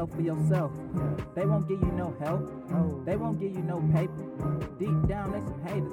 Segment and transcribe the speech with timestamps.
[0.00, 0.72] wealth for yourself.
[1.34, 3.04] They won't give you no help.
[3.04, 4.24] They won't give you no paper.
[4.78, 5.92] Deep down, they some haters.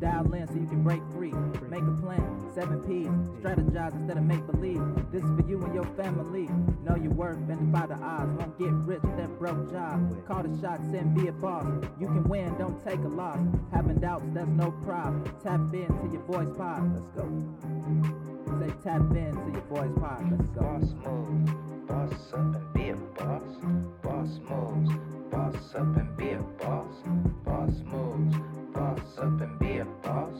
[0.00, 1.32] Dial in so you can break free.
[1.68, 2.22] Make a plan,
[2.54, 3.08] seven P's.
[3.42, 4.80] Strategize instead of make believe.
[5.10, 6.48] This is for you and your family.
[6.84, 8.30] Know your worth and defy the odds.
[8.38, 10.26] Won't get rich with that broke job.
[10.26, 11.66] Call the shots and be a boss.
[11.98, 13.40] You can win, don't take a loss.
[13.72, 15.24] Having doubts, that's no problem.
[15.42, 16.94] Tap in to your voice pod.
[16.94, 17.26] Let's go.
[18.60, 20.30] Say tap in to your voice pod.
[20.30, 20.60] Let's go.
[20.60, 23.42] Boss moves, boss up and be a boss.
[24.02, 24.92] Boss moves,
[25.30, 26.94] boss up and be a boss.
[27.44, 28.36] Boss moves,
[28.72, 30.34] boss up and be a boss.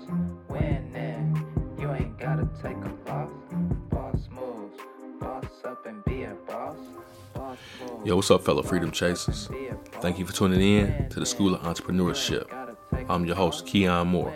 [0.48, 1.45] Winning,
[1.78, 3.30] you ain't gotta take a loss.
[3.90, 4.78] Boss moves,
[5.20, 6.76] boss up and be a boss.
[7.34, 9.48] Boss moves, Yo, what's up, fellow freedom chasers?
[9.48, 10.02] be a boss.
[10.02, 12.46] Thank you for tuning in to the School of Entrepreneurship.
[13.09, 14.32] I'm your host, Keon Moore.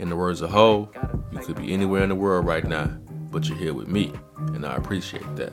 [0.00, 0.90] In the words of Ho,
[1.30, 2.86] you could be anywhere in the world right now,
[3.30, 4.12] but you're here with me,
[4.54, 5.52] and I appreciate that.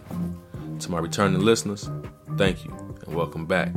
[0.79, 1.89] To my returning listeners,
[2.37, 2.71] thank you
[3.05, 3.73] and welcome back.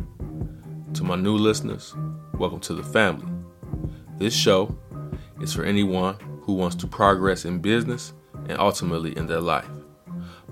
[0.95, 1.95] To my new listeners,
[2.35, 3.27] welcome to the family.
[4.19, 4.77] This show
[5.41, 8.13] is for anyone who wants to progress in business
[8.51, 9.71] and ultimately in their life.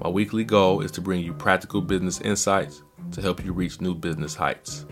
[0.03, 2.83] My weekly goal is to bring you practical business insights
[3.13, 4.87] to help you reach new business heights.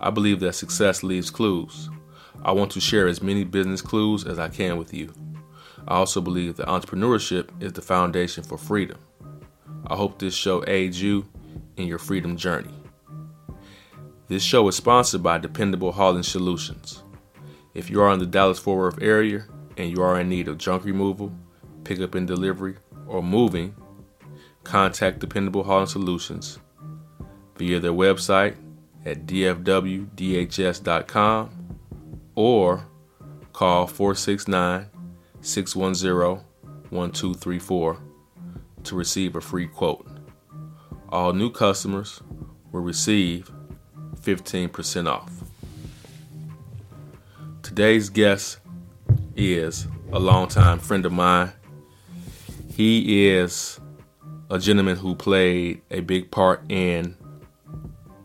[0.00, 1.90] I believe that success leaves clues.
[2.42, 5.12] I want to share as many business clues as I can with you.
[5.86, 8.98] I also believe that entrepreneurship is the foundation for freedom.
[9.86, 11.26] I hope this show aids you
[11.76, 12.74] in your freedom journey.
[14.28, 17.02] This show is sponsored by Dependable Hauling Solutions.
[17.74, 19.44] If you are in the Dallas Fort Worth area
[19.76, 21.32] and you are in need of junk removal,
[21.84, 23.74] pickup and delivery, or moving,
[24.64, 26.58] contact Dependable Hauling Solutions
[27.56, 28.56] via their website
[29.04, 30.08] at dfwdhs.com
[32.34, 32.86] or
[33.52, 34.86] call 469
[35.40, 36.44] 610
[36.90, 37.98] 1234
[38.84, 40.06] to receive a free quote.
[41.08, 42.20] All new customers
[42.70, 43.50] will receive
[44.20, 45.30] 15% off.
[47.62, 48.58] Today's guest
[49.36, 51.52] is a longtime friend of mine.
[52.68, 53.80] He is
[54.50, 57.16] a gentleman who played a big part in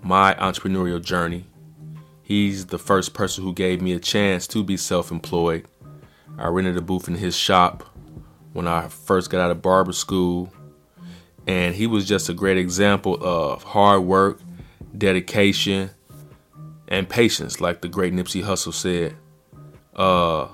[0.01, 1.45] my entrepreneurial journey.
[2.21, 5.65] He's the first person who gave me a chance to be self employed.
[6.37, 7.96] I rented a booth in his shop
[8.57, 10.51] when I first got out of barber school.
[11.45, 14.39] And he was just a great example of hard work,
[14.97, 15.91] dedication,
[16.87, 19.15] and patience, like the great Nipsey Hussle said.
[19.95, 20.47] Uh,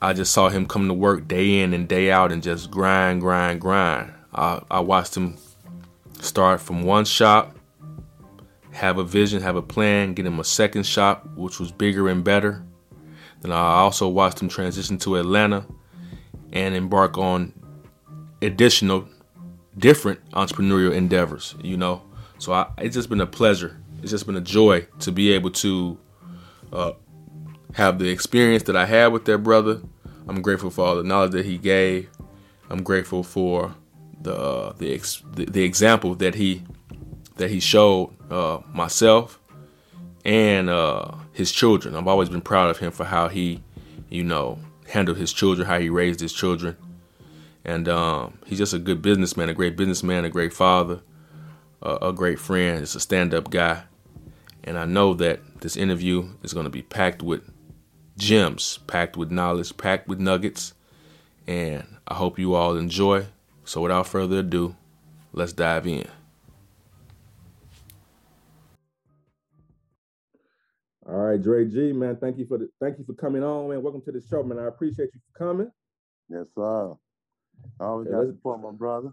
[0.00, 3.20] I just saw him come to work day in and day out and just grind,
[3.20, 4.12] grind, grind.
[4.32, 5.36] I, I watched him
[6.20, 7.58] start from one shop,
[8.70, 12.22] have a vision, have a plan, get him a second shop, which was bigger and
[12.22, 12.64] better.
[13.40, 15.66] Then I also watched him transition to Atlanta
[16.54, 17.52] and embark on
[18.40, 19.06] additional,
[19.76, 22.02] different entrepreneurial endeavors, you know.
[22.38, 23.78] So I, it's just been a pleasure.
[24.00, 25.98] It's just been a joy to be able to
[26.72, 26.92] uh,
[27.74, 29.80] have the experience that I had with that brother.
[30.28, 32.08] I'm grateful for all the knowledge that he gave.
[32.70, 33.74] I'm grateful for
[34.22, 36.62] the uh, the, ex- the the example that he
[37.36, 39.38] that he showed uh, myself
[40.24, 41.94] and uh, his children.
[41.94, 43.62] I've always been proud of him for how he,
[44.08, 44.58] you know,
[44.94, 46.76] handled his children, how he raised his children,
[47.64, 51.00] and um, he's just a good businessman, a great businessman, a great father,
[51.82, 52.80] a, great friend.
[52.80, 53.82] Just a stand-up guy,
[54.62, 57.42] and I know that this interview is going to be packed with
[58.16, 60.72] gems, packed with knowledge, packed with nuggets,
[61.46, 63.26] and I hope you all enjoy.
[63.64, 64.76] So without further ado,
[65.32, 66.06] let's dive in.
[71.08, 72.16] All right, Dre G, man.
[72.16, 73.82] Thank you for the thank you for coming on, man.
[73.82, 74.58] Welcome to the show, man.
[74.58, 75.70] I appreciate you for coming.
[76.28, 76.94] Yes, sir.
[77.80, 79.12] I always Okay, got support, my brother.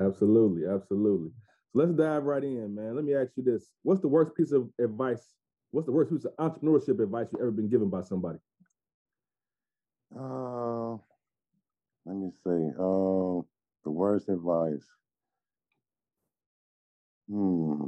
[0.00, 1.30] Absolutely, absolutely.
[1.72, 2.96] So let's dive right in, man.
[2.96, 5.34] Let me ask you this: What's the worst piece of advice?
[5.72, 8.38] What's the worst piece of entrepreneurship advice you've ever been given by somebody?
[10.18, 10.92] Uh,
[12.06, 12.70] let me see.
[12.78, 13.42] Uh,
[13.84, 14.86] the worst advice.
[17.30, 17.86] Hmm.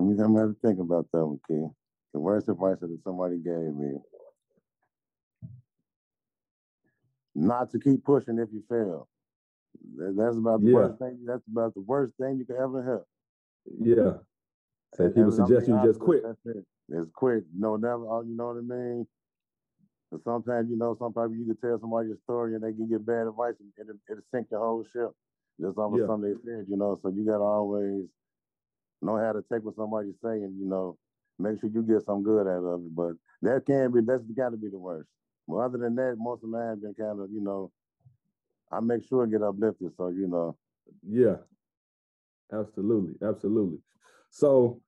[0.00, 1.66] Let me, I'm gonna have to think about that one, Key.
[2.14, 3.98] The worst advice that somebody gave me.
[7.34, 9.08] Not to keep pushing if you fail.
[9.96, 10.74] That's about the Yeah.
[10.74, 11.24] worst thing.
[11.24, 13.04] That's about the worst thing you could ever hear.
[13.78, 14.18] Yeah.
[14.94, 16.24] Say And- people suggest you just quit.
[16.24, 16.64] It.
[16.88, 17.44] It's quit.
[17.54, 18.06] No, never.
[18.08, 19.06] oh, You know what I mean?
[20.10, 22.98] But sometimes, you know, sometimes you can tell somebody your story and they give you
[22.98, 25.14] bad advice and it'll, it'll sink your whole ship.
[25.60, 26.06] Just off of Yeah.
[26.06, 26.98] something they said, you know.
[27.02, 28.08] So you gotta always
[29.02, 30.96] know how to take what somebody's saying, you know.
[31.38, 32.94] Make sure you get some good out of it.
[32.94, 33.12] But
[33.42, 35.08] that can be that's gotta be the worst.
[35.46, 37.72] Well, other than that, most of mine have been kind of, you know,
[38.70, 39.92] I make sure I get uplifted.
[39.96, 40.56] So you know,
[41.06, 41.36] Yeah.
[42.52, 43.14] Absolutely.
[43.26, 43.78] Absolutely.
[44.30, 44.80] So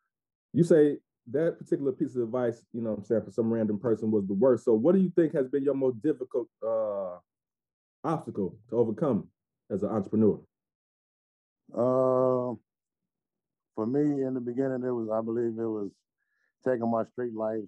[0.53, 0.99] you say
[1.31, 4.27] that particular piece of advice, you know what I'm saying, for some random person was
[4.27, 4.65] the worst.
[4.65, 7.19] So what do you think has been your most difficult uh
[8.05, 9.29] obstacle to overcome
[9.71, 10.41] as an entrepreneur?
[11.75, 12.55] uh,
[13.75, 15.91] for me in the beginning, it was I believe it was
[16.65, 17.65] taking my street life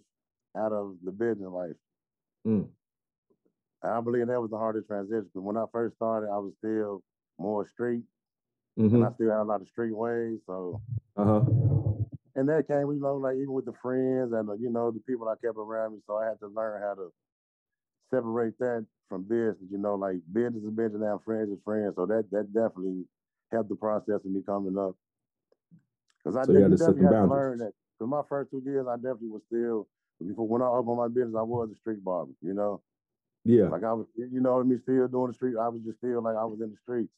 [0.56, 1.76] out of the business life.
[2.46, 2.68] Mm.
[3.82, 7.02] I believe that was the hardest transition because when I first started, I was still
[7.38, 8.04] more street,
[8.76, 10.40] hmm and I still had a lot of street ways.
[10.46, 10.80] So,
[11.16, 11.40] Uh-huh.
[12.36, 15.00] and that came, you know, like even with the friends and the, you know the
[15.00, 16.00] people I kept around me.
[16.06, 17.12] So I had to learn how to
[18.10, 19.70] separate that from business.
[19.70, 21.94] You know, like business is business now, friends is friends.
[21.96, 23.04] So that that definitely
[23.52, 24.96] helped the process of me coming up.
[26.24, 27.72] Because I So you did, you to set definitely had to learn that.
[27.98, 29.88] Because my first two years, I definitely was still
[30.26, 32.32] before when I opened my business, I was a street barber.
[32.42, 32.82] You know.
[33.44, 33.68] Yeah.
[33.68, 35.56] Like I was, you know, me still doing the street.
[35.60, 37.12] I was just still like I was in the streets.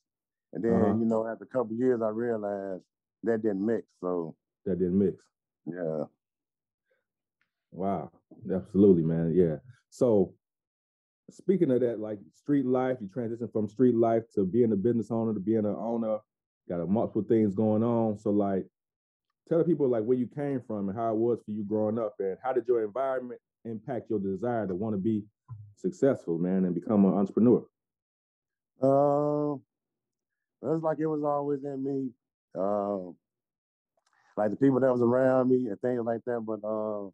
[0.52, 0.98] And then, Uh-huh.
[0.98, 2.82] you know, after a couple years, I realized
[3.22, 3.86] that didn't mix.
[4.00, 5.22] So That didn't mix.
[5.66, 6.04] yeah,
[7.70, 8.10] Wow.
[8.52, 9.32] Absolutely, man.
[9.34, 9.56] Yeah.
[9.90, 10.34] So
[11.30, 15.10] speaking of that, like street life, you transition from street life to being a business
[15.10, 16.18] owner to being an owner,
[16.68, 18.18] got a multiple things going on.
[18.18, 18.66] So like
[19.48, 21.98] tell the people like where you came from and how it was for you growing
[21.98, 25.22] up and how did your environment impact your desire to want to be
[25.76, 27.64] successful, man, and become an entrepreneur.
[28.82, 29.54] uh,
[30.74, 32.10] it's like it was always in me.
[32.58, 33.12] Uh,
[34.36, 36.40] like the people that was around me and things like that.
[36.40, 37.10] But uh,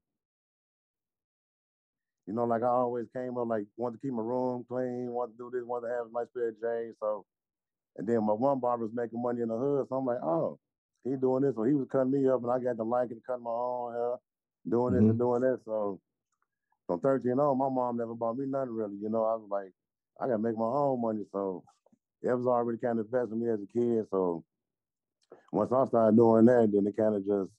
[2.27, 5.33] you know, like I always came up like wanted to keep my room clean, wanted
[5.33, 6.95] to do this, wanted to have pair of J's.
[7.01, 7.25] So,
[7.97, 10.59] and then my one barber was making money in the hood, so I'm like, oh,
[11.05, 13.17] he doing this, so he was cutting me up, and I got to like it
[13.17, 14.17] to cut my own hair,
[14.69, 15.11] doing this Mhm.
[15.11, 15.61] and doing that.
[15.65, 16.01] So,
[16.87, 18.97] from 13 on, my mom never bought me nothing really.
[18.97, 19.73] You know, I was like,
[20.21, 21.27] I gotta make my own money.
[21.33, 21.65] So,
[22.23, 24.09] it was already kind of invested in me as a kid.
[24.11, 24.45] So,
[25.53, 27.53] once I started doing that, then it kind of just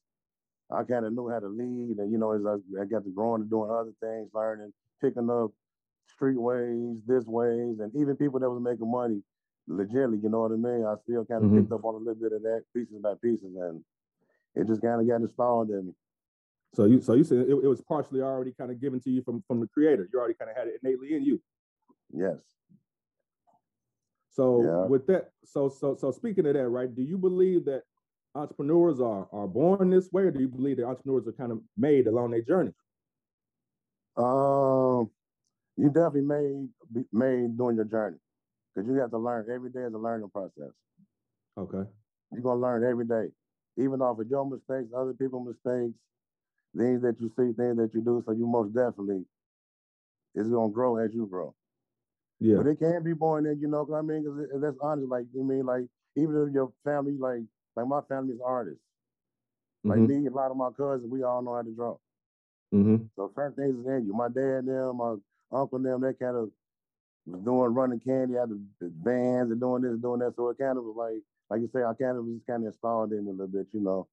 [0.72, 3.12] I kind of knew how to lead, and you know, as I, I got to
[3.12, 5.51] growing and doing other things, learning, picking up
[6.07, 9.24] street ways, this ways, and even people that was making money
[9.69, 10.86] legitly, you know what I mean?
[10.86, 11.62] I still kind of Mhm.
[11.62, 13.83] picked up on a little bit of that, pieces by pieces, and
[14.56, 15.95] it just kind of got installed in me.
[16.74, 19.21] So you so you said it, it was partially already kind of given to you
[19.21, 20.10] from from the creator.
[20.12, 21.42] You already kind of had it innately in you.
[22.12, 22.44] Yes.
[24.30, 24.86] So Yeah.
[24.88, 26.94] with that, so so so speaking of that, right?
[26.94, 27.83] Do you believe that
[28.36, 31.62] entrepreneurs are are born this way, or do you believe that entrepreneurs are kind of
[31.77, 32.74] made along their journey?
[34.18, 35.10] Um,
[35.77, 38.18] you definitely made be- made during your journey
[38.74, 40.72] because you have to learn every day is a learning process.
[41.58, 41.84] Okay.
[42.31, 43.31] You're gonna learn every day,
[43.78, 45.98] even off of your mistakes, other people's mistakes,
[46.78, 48.24] things that you see, things that you do.
[48.25, 49.25] So you most definitely
[50.36, 51.56] is gonna grow as you grow.
[52.40, 52.58] Yeah.
[52.58, 55.10] But it can be born in, you know, 'cause I mean, because that's honest.
[55.10, 57.44] Like you mean, like even if your family, like
[57.75, 58.84] like my family is artists,
[59.84, 60.08] like Mhm.
[60.08, 61.98] me, a lot of my cousins, we all know how to draw.
[62.74, 63.06] Mm-hmm.
[63.16, 64.14] So certain things is in you.
[64.14, 65.16] My dad, them, my
[65.52, 66.52] uncle, them, they kind of
[67.25, 70.36] was doing running candy out of the bands and doing this, doing that.
[70.36, 72.63] So it kind of was like, like you say, I kind of was just kind
[72.63, 74.08] of installed in me a little bit, you know.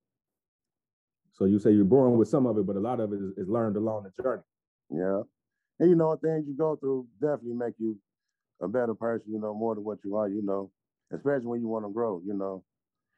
[1.33, 3.33] So you say you're born with some of it, but a lot of it is,
[3.39, 4.43] is learned along the journey.
[4.91, 5.23] Yeah.
[5.79, 7.99] And you know, things you go through definitely make you
[8.61, 10.71] a better person, you know, more than what you are, you know,
[11.13, 12.63] especially when you want to grow, you know.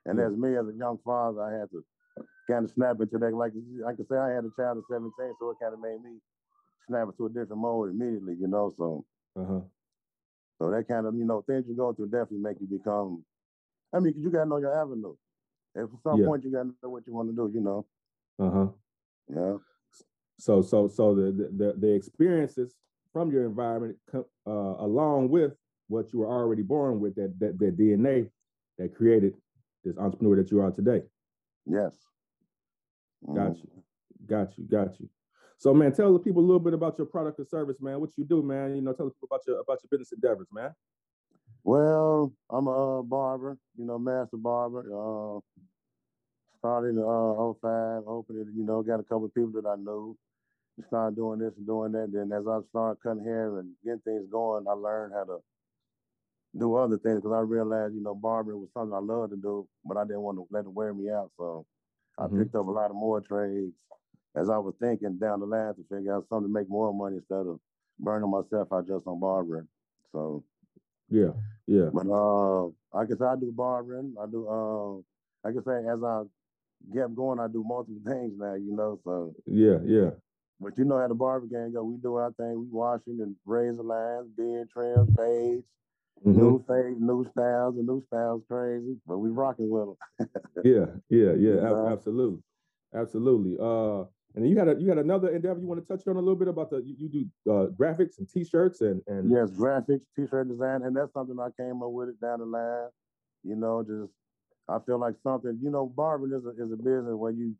[0.07, 0.27] And Yeah.
[0.27, 1.85] as me, as a young father, I had to
[2.49, 3.35] kind of snap into that.
[3.35, 3.53] Like
[3.87, 6.21] I can say, I had a child at 17, so it kind of made me
[6.87, 8.73] snap into a different mode immediately, you know.
[8.77, 9.61] So, Uh huh.
[10.63, 13.25] So that kind of, you know, things you go through definitely make you become.
[13.93, 15.15] I mean, you gotta know your avenue.
[15.75, 16.27] If at some Yeah.
[16.27, 17.85] point you gotta know what you want to do, you know.
[18.39, 18.67] Uh huh.
[19.29, 19.57] Yeah.
[20.39, 22.77] So so so the, the the experiences
[23.13, 25.55] from your environment, uh, along with
[25.89, 28.31] what you were already born with, that that that DNA
[28.79, 29.35] that created
[29.83, 31.03] this entrepreneur that you are today.
[31.67, 31.97] Yes.
[33.35, 33.65] Got Mhm.
[33.65, 33.71] you.
[34.27, 34.65] Got you.
[34.65, 35.09] Got you.
[35.59, 38.01] So man, tell the people a little bit about your product or service, man.
[38.01, 38.75] What you do, man.
[38.75, 40.75] You know, tell the people about your about your business endeavors, man.
[41.65, 44.81] Well, I'm a uh, barber, you know, master barber.
[44.81, 45.41] Uh,
[46.59, 49.77] started in uh, 05, opened it, you know, got a couple of people that I
[49.77, 50.17] knew.
[50.89, 52.11] Started doing this and doing that.
[52.13, 55.39] Then as I started cutting hair and getting things going, I learned how to
[56.59, 59.69] do other things because I realized, you know, barbering was something I loved to do,
[59.85, 61.31] but I didn't want to let it wear me out.
[61.37, 61.67] So
[62.19, 62.39] I Mhm.
[62.39, 63.75] picked up a lot of more trades
[64.37, 67.17] as I was thinking down the line to figure out something to make more money
[67.17, 67.61] instead of
[67.99, 69.69] burning myself out just on barbering.
[70.13, 70.45] So
[71.09, 71.33] Yeah.
[71.67, 71.91] Yeah.
[71.93, 74.15] but uh, I guess I do barbering.
[74.21, 74.47] I do.
[74.49, 76.23] Uh, I can say as I
[76.95, 78.55] get going, I do multiple things now.
[78.55, 79.79] You know, so Yeah.
[79.85, 80.11] Yeah.
[80.61, 81.85] but you know how the barber gang go.
[81.85, 82.59] We do our thing.
[82.61, 85.65] We washing and razor lines, beard trims, fades,
[86.25, 86.37] Mhm.
[86.37, 90.29] New face, new styles, and new styles crazy, but we rocking with them.
[90.65, 91.93] Yeah, yeah, yeah, ab- Yeah.
[91.93, 92.43] absolutely,
[92.95, 93.57] absolutely.
[93.59, 96.17] Uh, and then you had a, you had another endeavor you want to touch on
[96.17, 97.09] a little bit about the you, you
[97.45, 101.49] do uh, graphics and t-shirts and and Yes, graphics, t-shirt design, and that's something I
[101.61, 102.89] came up with it down the line.
[103.45, 104.13] You know, just
[104.69, 105.59] I feel like something.
[105.63, 107.55] You know, barbering is a is a business where you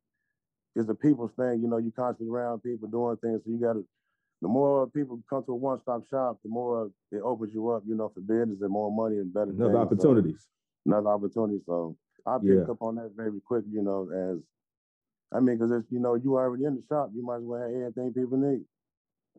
[0.75, 1.61] it's a people's thing.
[1.63, 3.85] You know, you constantly around people doing things, so you got to.
[4.41, 7.83] The more people come to a one-stop shop, the more it opens you up.
[7.87, 10.03] You know, for business and more money and better another things.
[10.03, 10.47] So- opportunities.
[10.87, 11.61] another opportunity.
[11.67, 12.71] So I picked Yeah.
[12.73, 14.39] up on that very quick, you know, as
[15.35, 17.61] I mean, because it's you know, you already in the shop, you might as well
[17.61, 18.65] have everything people need.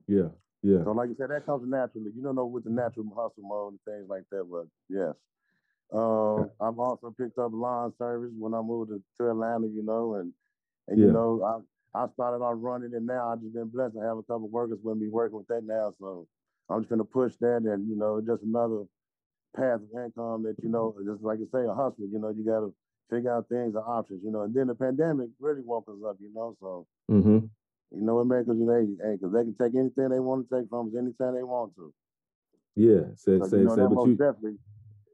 [0.07, 0.29] Yeah,
[0.61, 2.11] yeah, So like you said, that comes naturally.
[2.15, 5.13] You don't know with the natural hustle mode and things like that, but yes.
[5.93, 10.15] Uh, I've also picked up lawn service when I moved to, to Atlanta, you know,
[10.15, 10.33] and
[10.87, 11.07] and Yeah.
[11.07, 14.17] you know, I I started out running and now I've just been blessed to have
[14.17, 15.93] a couple workers with me working with that now.
[15.99, 16.27] So
[16.69, 18.83] I'm just gonna push that and you know, just another
[19.55, 22.43] path of income that, you know, just like you say, a hustle, you know, you
[22.43, 22.73] gotta
[23.09, 24.41] figure out things and options, you know.
[24.41, 26.55] And then the pandemic really woke us up, you know.
[26.59, 27.37] So mm-hmm.
[27.91, 30.49] you know, it makes us, you know, hey, because they can take anything they want
[30.49, 31.93] to take from us anytime they want to.
[32.75, 33.01] yeah.
[33.15, 34.15] Say So, say you know, say, but you.
[34.15, 34.57] definitely.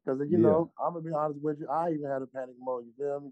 [0.05, 0.43] Because you Yeah.
[0.49, 2.85] know, I'm gonna be honest with you, I even had a panic mode.
[2.85, 3.31] You feel me?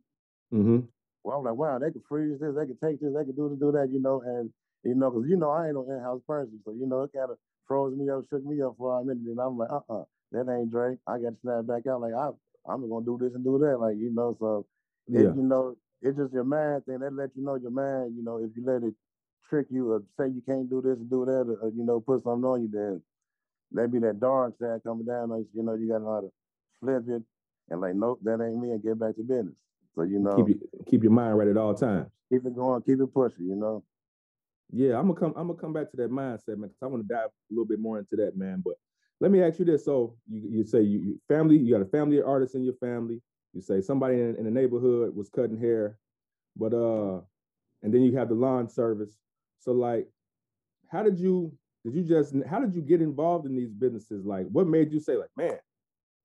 [0.54, 0.80] Mm-hmm.
[1.24, 3.50] Well, I'm like, wow, they could freeze this, they could take this, they could do
[3.50, 4.50] this, do that, you know, and
[4.84, 7.32] you know, because you know, I ain't no in-house person, so you know, it kind
[7.32, 7.38] of
[7.68, 10.72] froze me up, shook me up for a minute, and I'm like, uh-uh, that ain't
[10.72, 11.00] Drake.
[11.06, 12.30] I got to snap back out, like I,
[12.68, 14.66] I'm gonna do this and do that, like you know, so
[15.08, 17.00] it, you know, it's just your mind thing.
[17.00, 18.94] They let you know your mind, you know, if you let it
[19.50, 22.24] trick you or say you can't do this and do that, or, you know, put
[22.24, 23.02] something on you, then
[23.72, 25.64] that be that dark side coming down on you.
[25.64, 26.32] Know, you got to know how to
[26.82, 27.24] flip it
[27.70, 29.56] and like, nope, that ain't me, and get back to business.
[29.96, 32.08] So you know, keep you, keep your mind right at all times.
[32.30, 33.48] keep it going, keep it pushing.
[33.48, 33.84] You know.
[34.72, 35.34] Yeah, I'm gonna come.
[35.36, 36.70] I'm gonna come back to that mindset, man.
[36.70, 38.62] Because I want to dive a little bit more into that, man.
[38.64, 38.76] But
[39.20, 41.90] let me ask you this: so you you say you, you family, you got a
[41.90, 43.22] family of artists in your family.
[43.54, 45.98] You say somebody in, in the neighborhood was cutting hair,
[46.56, 47.22] but uh,
[47.82, 49.18] and then you have the lawn service.
[49.60, 50.08] So like,
[50.92, 51.52] how did you
[51.84, 54.26] did you just how did you get involved in these businesses?
[54.26, 55.58] Like, what made you say like, man,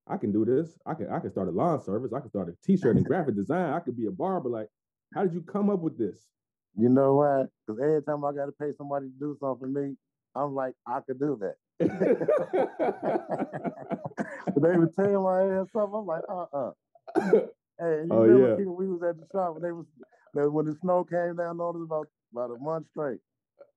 [0.07, 0.77] I can do this.
[0.85, 2.13] I can I can start a lawn service.
[2.13, 3.73] I can start a t-shirt and graphic design.
[3.73, 4.49] I could be a barber.
[4.49, 4.69] Like,
[5.15, 6.27] how did you come up with this?
[6.77, 7.45] You know why?
[7.67, 9.95] Because every time I got to pay somebody to do something for me,
[10.35, 11.55] I'm like, I could do that.
[14.57, 16.01] They would tell my ass something.
[16.01, 16.73] I'm like, uh uh
[17.79, 18.57] Hey, you Oh, remember yeah.
[18.73, 19.87] we was at the shop when they was
[20.53, 23.21] when the snow came down on us about about a month straight.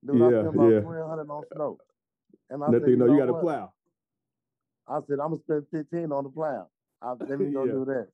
[0.05, 0.79] Dude, I Yeah, spent about yeah.
[0.81, 1.79] twelve hundred on snow.
[2.49, 3.73] And I Nothing, said, you know, you got to plow.
[4.87, 6.67] I said, I'm gonna spend fifteen on the plow.
[7.01, 7.71] I let me go Yeah.
[7.71, 8.07] do that.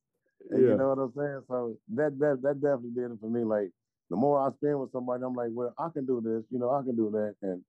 [0.51, 0.69] And Yeah.
[0.71, 1.41] you know what I'm saying?
[1.47, 3.43] So that that that definitely did it for me.
[3.43, 3.71] Like
[4.09, 6.71] the more I spend with somebody, I'm like, well, I can do this, you know,
[6.71, 7.35] I can do that.
[7.43, 7.63] And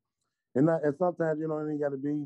[0.55, 2.25] and that, and sometimes you know it ain't gotta be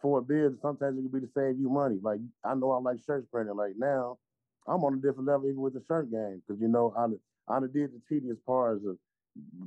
[0.00, 0.60] for a bid.
[0.60, 1.98] Sometimes it can be to save you money.
[2.02, 3.56] Like I know I like shirts printing.
[3.56, 4.18] Like now,
[4.66, 6.42] I'm on a different level even with the shirt game.
[6.48, 8.96] Cause you know, I I did the tedious parts of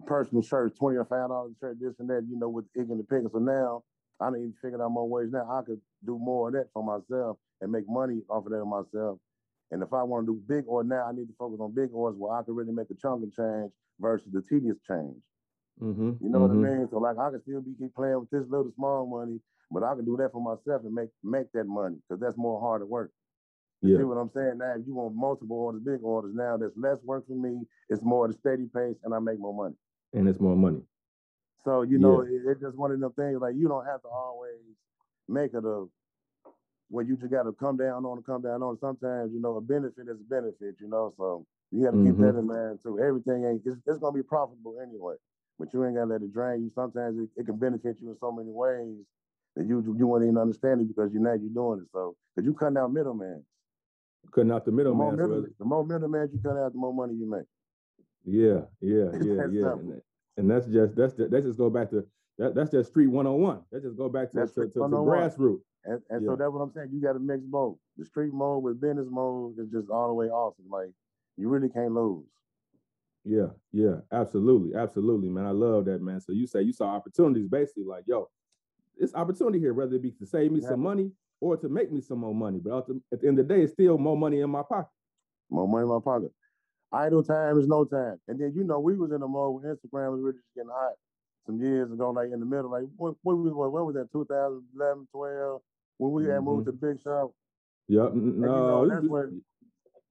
[0.05, 2.99] personal shirts, twenty or five dollars shirt, this and that, you know, with ink and
[2.99, 3.29] the picker.
[3.31, 3.83] So now
[4.19, 6.83] I done even figured out more ways now I could do more of that for
[6.83, 9.19] myself and make money off of that myself.
[9.71, 11.89] And if I want to do big or now, I need to focus on big
[11.93, 15.15] orders where I can really make a chunk of change versus the tedious change.
[15.81, 16.11] Mm-hmm.
[16.21, 16.87] You know what I mean?
[16.91, 19.39] So like I can still be keep playing with this little small money,
[19.71, 22.59] but I can do that for myself and make make that money because that's more
[22.59, 23.11] harder work.
[23.81, 23.97] You Yeah.
[23.99, 24.57] See what I'm saying?
[24.57, 27.61] Now, if you want multiple orders, big orders, now that's less work for me.
[27.89, 29.75] It's more at a steady pace, and I make more money.
[30.13, 30.81] And it's more money.
[31.63, 33.39] So you know, it, it's just one of them things.
[33.39, 34.59] Like you don't have to always
[35.27, 35.85] make it a
[36.89, 38.77] where you just got to come down on and come down on.
[38.79, 40.75] Sometimes you know a benefit is a benefit.
[40.81, 42.99] You know, so you got to keep that in mind too.
[42.99, 45.15] Everything ain't it's, it's gonna be profitable anyway,
[45.59, 46.71] but you ain't gotta let it drain you.
[46.73, 48.95] Sometimes it, it can benefit you in so many ways
[49.55, 51.87] that you you wouldn't even understand it because you know you're doing it.
[51.91, 53.43] So because you cutting out middleman.
[54.33, 55.17] Cutting out the The middleman.
[55.17, 57.45] so middle, the more middleman you cut out, the more money you make.
[58.25, 59.71] Yeah, yeah, yeah, yeah.
[59.73, 60.01] And,
[60.37, 62.05] and that's just that's just, that just go back to
[62.37, 63.61] that that's just street 101.
[63.71, 65.61] That just go back to That's to, to, to oh grassroots.
[65.85, 66.29] And, and Yeah.
[66.29, 66.89] so that's what I'm saying.
[66.93, 67.77] You got to mix both.
[67.97, 70.65] The street mode with business mode is just all the way awesome.
[70.69, 70.91] Like
[71.37, 72.25] you really can't lose.
[73.23, 75.45] Yeah, yeah, absolutely, absolutely, man.
[75.45, 76.21] I love that, man.
[76.21, 78.29] So you say you saw opportunities, basically, like, yo,
[78.97, 80.69] it's opportunity here, whether it be to save me Yeah.
[80.69, 81.11] some money
[81.41, 82.59] or to make me some more money.
[82.59, 84.91] But at the end of the day, it's still more money in my pocket.
[85.49, 86.33] More money in my pocket.
[86.91, 88.19] Idle time is no time.
[88.27, 90.69] And then you know we was in the mode when Instagram was really just getting
[90.71, 90.93] hot
[91.45, 94.11] some years ago, like in the middle, like what, what was what, what was that
[94.11, 95.61] 2011, 12
[95.97, 96.71] when we had moved mm-hmm.
[96.71, 97.31] to the big shop.
[97.87, 98.11] Yep.
[98.11, 99.33] n- And you no, know that's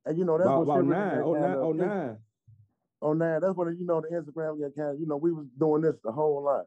[0.07, 2.17] and you know that's about, what about nine, oh nine, oh nine.
[3.01, 5.47] Oh nine, that's when you know the Instagram got kind of you know we was
[5.59, 6.65] doing this a whole lot.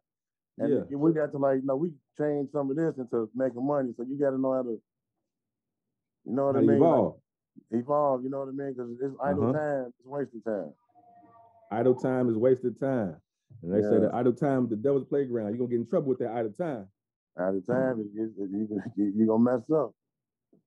[0.57, 0.97] And Yeah.
[0.97, 3.91] we got to like, you know, we changed some of this into making money.
[3.97, 4.81] So you got to know how to
[6.25, 6.69] You know what How I mean?
[6.69, 7.15] Like, evolve.
[7.71, 8.23] evolve.
[8.23, 8.73] You know what I mean?
[8.73, 9.53] Because it's idle Uh-huh.
[9.53, 9.93] time.
[10.00, 10.73] It's wasted time.
[11.71, 13.15] idle time is wasted time.
[13.63, 14.00] And they say Yeah.
[14.00, 15.50] that idle time, the devil's playground.
[15.50, 16.88] You're gonna get in trouble with that idle time.
[17.38, 19.93] Idle time, you you gonna mess up.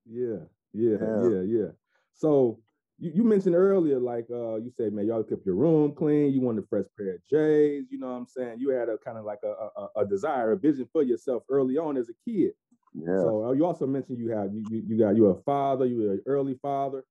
[0.07, 1.29] Yeah, yeah, Yeah.
[1.29, 1.69] yeah, yeah.
[2.15, 2.59] So
[2.99, 6.33] you, you mentioned earlier, like uh, you said, man, y'all kept your room clean.
[6.33, 7.91] You wanted a fresh pair of J's.
[7.91, 8.59] You know what I'm saying?
[8.61, 11.77] You had a kind of like a, a a- desire, a vision for yourself early
[11.77, 12.53] on as a kid.
[12.95, 13.19] Yeah.
[13.19, 15.99] So uh, you also mentioned you have you, you you got you're a father, you
[15.99, 17.05] were an early father.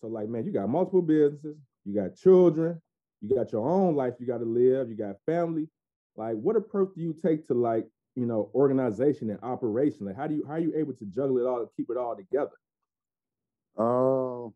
[0.00, 2.80] So like man, you got multiple businesses, you got children,
[3.20, 5.68] you got your own life you got to live, you got family.
[6.16, 10.06] Like what approach do you take to like you know organization and operation?
[10.06, 11.96] Like how do you how are you able to juggle it all and keep it
[11.96, 12.50] all together?
[13.78, 14.52] Um,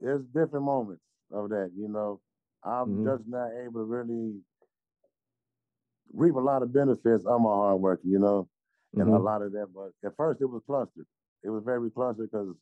[0.00, 1.02] there's different moments
[1.32, 2.20] of that, you know.
[2.64, 3.04] I'm Mhm.
[3.04, 4.40] just not able to really
[6.12, 8.48] reap a lot of benefits of my hard work, you know,
[8.98, 9.18] and a Mhm.
[9.18, 9.68] lot of that.
[9.74, 11.06] But at first, it was clustered.
[11.44, 12.54] It was very clustered because,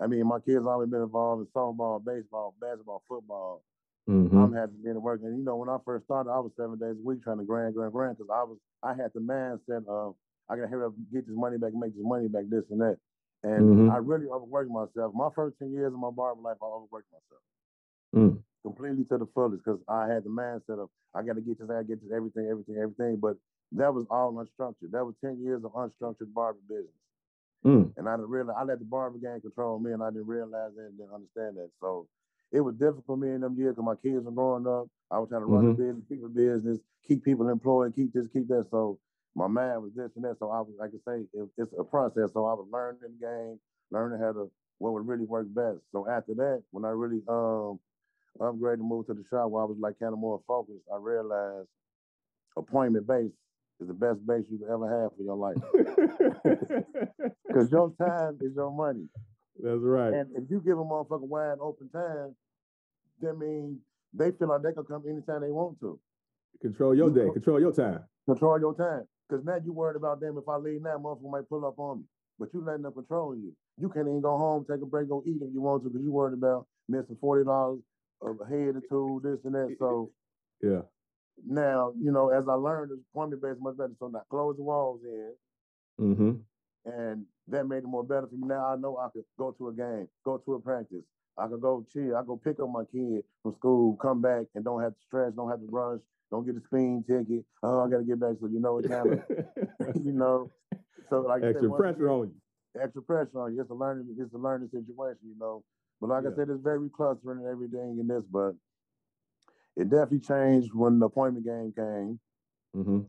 [0.00, 3.64] I mean, my kids always been involved in softball, baseball, basketball, football.
[4.08, 4.34] Mhm.
[4.36, 5.20] I'm happy to be in work.
[5.24, 7.44] And you know, when I first started, I was seven days a week trying to
[7.44, 10.16] grind, grind, grind, because I was I had the mindset of
[10.48, 12.98] I gotta hurry up, get this money back, make this money back, this and that.
[13.44, 13.92] And Mhm.
[13.92, 15.14] I really overworked myself.
[15.14, 17.42] My first ten years of my barber life, I overworked myself
[18.14, 18.42] Mm.
[18.62, 21.74] completely to the fullest because I had the mindset of I gotta get this, I
[21.74, 23.16] gotta get this, everything, everything, everything.
[23.16, 23.36] But
[23.72, 24.90] that was all unstructured.
[24.90, 26.94] That was ten years of unstructured barber business.
[27.64, 27.92] Mm.
[27.96, 30.74] And I didn't realize I let the barber gang control me, and I didn't realize
[30.74, 31.70] that and didn't understand that.
[31.80, 32.06] So
[32.52, 34.88] it was difficult for me in them years because my kids were growing up.
[35.10, 35.76] I was trying to run Mhm.
[35.76, 38.68] the business, keep a business, keep people employed, keep this, keep that.
[38.70, 38.98] So
[39.38, 40.36] my mind was this and that.
[40.40, 42.32] So I was, like I say, it, it's a process.
[42.34, 43.58] So I was learning the game,
[43.90, 45.78] learning how to what would really work best.
[45.92, 47.78] So after that, when I really um
[48.40, 50.98] upgraded and moved to the shop where I was like kind of more focused, I
[50.98, 51.68] realized
[52.56, 53.30] appointment base
[53.80, 55.56] is the best base you've ever had for your life.
[57.48, 59.06] Because your time is your money.
[59.58, 60.12] That's right.
[60.12, 62.36] And if you give a motherfucker wide open time,
[63.22, 63.78] that means
[64.12, 65.98] they feel like they can come anytime they want to.
[66.60, 67.30] Control your day.
[67.32, 68.00] Control your time.
[68.26, 69.04] Control your time.
[69.28, 70.38] Because now you worried about them.
[70.38, 72.04] If I leave now, motherfucker might pull up on me.
[72.38, 73.52] But you letting them control you.
[73.80, 76.04] You can't even go home, take a break, go eat if you want to, because
[76.04, 77.80] you worried about missing forty dollars
[78.22, 79.76] of a head or two, this and that.
[79.78, 80.10] So
[80.62, 80.82] Yeah.
[81.46, 83.92] now, you know, as I learned, the appointment base much better.
[83.98, 85.32] So now close the walls in.
[86.00, 86.32] Mm-hmm.
[86.90, 88.46] and that made it more better for me.
[88.46, 91.04] Now I know I could go to a game, go to a practice.
[91.36, 92.16] I could go chill.
[92.16, 95.32] I go pick up my kid from school, come back, and don't have to stress,
[95.34, 97.44] don't have to rush, don't get a speeding ticket.
[97.62, 98.36] Oh, I got to get back.
[98.40, 100.50] So you know what kind of, you know.
[101.10, 102.82] So like said, Extra once pressure on you.
[102.82, 103.60] extra pressure on you.
[103.62, 105.64] It's a learning, it's a learning situation, you know.
[106.00, 106.30] But like Yeah.
[106.32, 108.54] I said, it's very clustering and everything in this, but
[109.76, 112.20] it definitely changed when the appointment game came
[112.76, 113.00] Mm-hmm.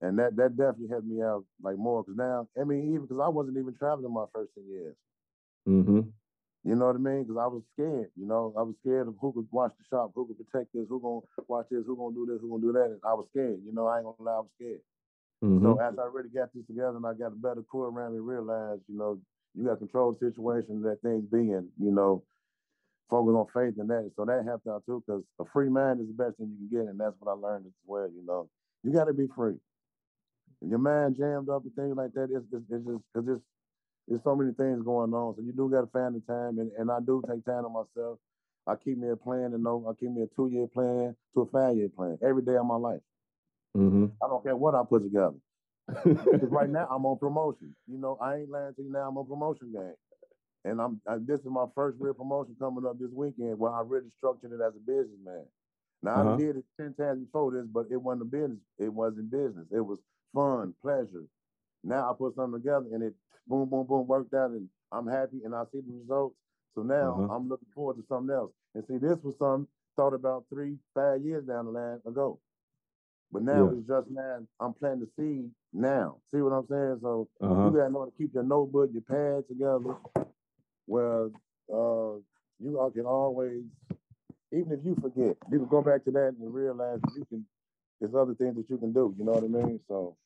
[0.00, 3.20] and that that definitely helped me out like more because now I mean even because
[3.22, 4.96] I wasn't even traveling my first ten years.
[5.68, 6.00] Mm-hmm.
[6.66, 7.22] You know what I mean?
[7.22, 8.10] Because I was scared.
[8.18, 10.86] You know, I was scared of who could watch the shop, who could protect this,
[10.88, 12.90] who gonna watch this, who gonna do this, who gonna do that.
[12.90, 13.62] And I was scared.
[13.64, 14.82] You know, I ain't gonna lie, I was scared.
[15.44, 15.62] Mm-hmm.
[15.62, 18.18] So as I really got this together and I got a better crew around me,
[18.18, 19.16] realized you know
[19.54, 21.70] you got control the situation that things be in.
[21.78, 22.24] You know,
[23.10, 24.10] focus on faith and that.
[24.16, 26.82] So that helped out too because a free mind is the best thing you can
[26.82, 28.10] get, and that's what I learned as well.
[28.10, 28.50] You know,
[28.82, 29.54] you got to be free.
[30.62, 33.44] If your mind jammed up and things like that, it's, it's, it's just because it's
[34.08, 35.34] there's so many things going on.
[35.36, 37.72] So you do got to find the time, and, and I do take time on
[37.72, 38.18] myself.
[38.66, 39.86] I keep me a plan and know.
[39.88, 42.66] I keep me a two year plan to a five year plan every day of
[42.66, 43.00] my life.
[43.76, 44.06] Mm-hmm.
[44.24, 45.36] I don't care what I put together.
[45.88, 47.74] 'Cause right now I'm on promotion.
[47.86, 49.08] You know, I ain't lying to you now.
[49.08, 49.94] I'm on promotion game,
[50.64, 53.82] and I'm I, this is my first real promotion coming up this weekend where I
[53.82, 55.44] really structured it as a businessman.
[56.02, 56.34] Now Uh-huh.
[56.34, 58.60] I did it ten times before this, but it wasn't a business.
[58.78, 59.66] It wasn't business.
[59.72, 60.00] It was
[60.34, 61.24] fun, pleasure.
[61.86, 63.14] Now I put something together and it
[63.48, 66.36] boom, boom, boom worked out, and I'm happy and I see the results.
[66.76, 67.34] So now Uh-huh.
[67.36, 68.52] I'm looking forward to something else.
[68.74, 72.40] And see, this was something thought about three, five years down the line ago.
[73.32, 73.78] But now Yeah.
[73.78, 76.18] it's just now I'm planting the seed now.
[76.34, 77.00] See what I'm saying?
[77.02, 77.70] So Uh-huh.
[77.70, 79.96] you gotta know to keep your notebook, your pad together.
[80.86, 81.26] Where
[81.72, 82.20] uh
[82.60, 83.62] you all can always,
[84.52, 87.46] even if you forget, you can go back to that and realize you can.
[88.00, 89.14] There's other things that you can do.
[89.18, 89.80] You know what I mean?
[89.88, 90.16] So,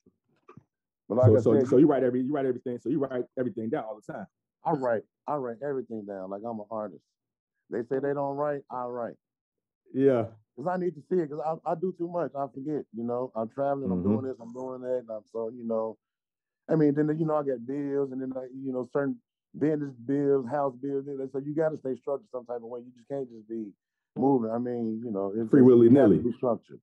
[1.10, 2.78] but like so, I so, said, so you write every, you write everything.
[2.80, 4.26] So you write everything down all the time.
[4.64, 7.02] I write, I write everything down like I'm an artist.
[7.68, 9.16] They say they don't write, I write.
[9.92, 10.26] Yeah.
[10.56, 11.30] Cause I need to see it.
[11.30, 12.30] Cause I, I do too much.
[12.36, 12.84] I forget.
[12.94, 13.90] You know, I'm traveling.
[13.90, 14.04] I'm Mhm.
[14.04, 14.36] doing this.
[14.40, 14.98] I'm doing that.
[14.98, 15.96] And I'm so you know.
[16.68, 19.16] I mean, then you know I get bills, and then I, you know certain
[19.58, 21.06] business bills, house bills.
[21.08, 22.80] and So you got to stay structured some type of way.
[22.80, 23.72] You just can't just be
[24.16, 24.50] moving.
[24.50, 26.18] I mean, you know, it's Free it's- you willy-nilly.
[26.18, 26.80] gotta Be structured.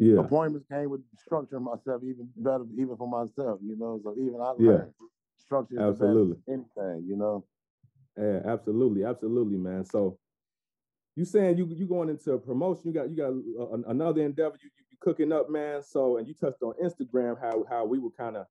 [0.00, 0.20] Yeah.
[0.20, 3.60] Appointments came with structuring myself even better, even for myself.
[3.62, 4.70] You know, so even I Yeah.
[4.70, 4.94] learned
[5.36, 6.36] structure is the best Absolutely.
[6.48, 7.44] anything, you know.
[8.16, 9.84] Yeah, absolutely, absolutely, man.
[9.84, 10.18] So
[11.16, 12.82] you saying you you going into a promotion?
[12.86, 13.30] You got you got
[13.74, 15.82] an- another endeavor you, you you cooking up, man.
[15.82, 18.46] So and you touched on Instagram how how we were kind of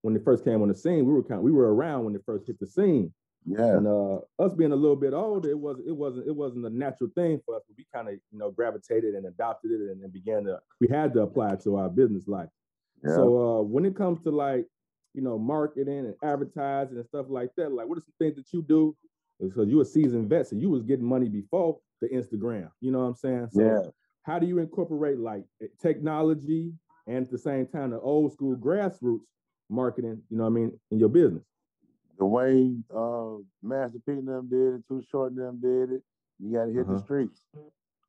[0.00, 1.04] when it first came on the scene.
[1.04, 3.12] We were kind we were around when it first hit the scene.
[3.46, 3.76] Yeah.
[3.76, 6.70] And uh, us being a little bit older, it was it wasn't it wasn't a
[6.70, 10.02] natural thing for us, but we kind of you know gravitated and adopted it and
[10.02, 12.48] then began to we had to apply it to our business life.
[13.04, 13.14] yeah.
[13.14, 14.66] So uh, when it comes to like
[15.12, 18.52] you know marketing and advertising and stuff like that, like what are some things that
[18.52, 18.96] you do?
[19.40, 22.70] Because you a seasoned vet, so you was getting money before the Instagram.
[22.80, 23.48] You know what I'm saying?
[23.52, 23.90] So yeah.
[24.22, 26.72] how do you incorporate like eh, technology
[27.06, 29.26] and at the same time the old school grassroots
[29.68, 30.22] marketing?
[30.30, 31.44] You know what I mean in your business?
[32.18, 36.02] The way uh Master P and them did it, Too Short and them did it,
[36.38, 36.90] you gotta hit Uh-huh.
[36.90, 37.44] the streets.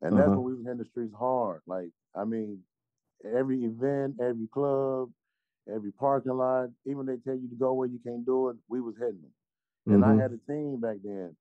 [0.01, 0.35] And that's Uh-huh.
[0.35, 1.61] when we was hitting the streets hard.
[1.67, 2.63] Like, I mean,
[3.25, 5.11] every event, every club,
[5.73, 8.81] every parking lot, even they tell you to go where you can't do it, we
[8.81, 9.33] was hitting them.
[9.89, 10.05] And Mhm.
[10.05, 11.35] I had a team back then,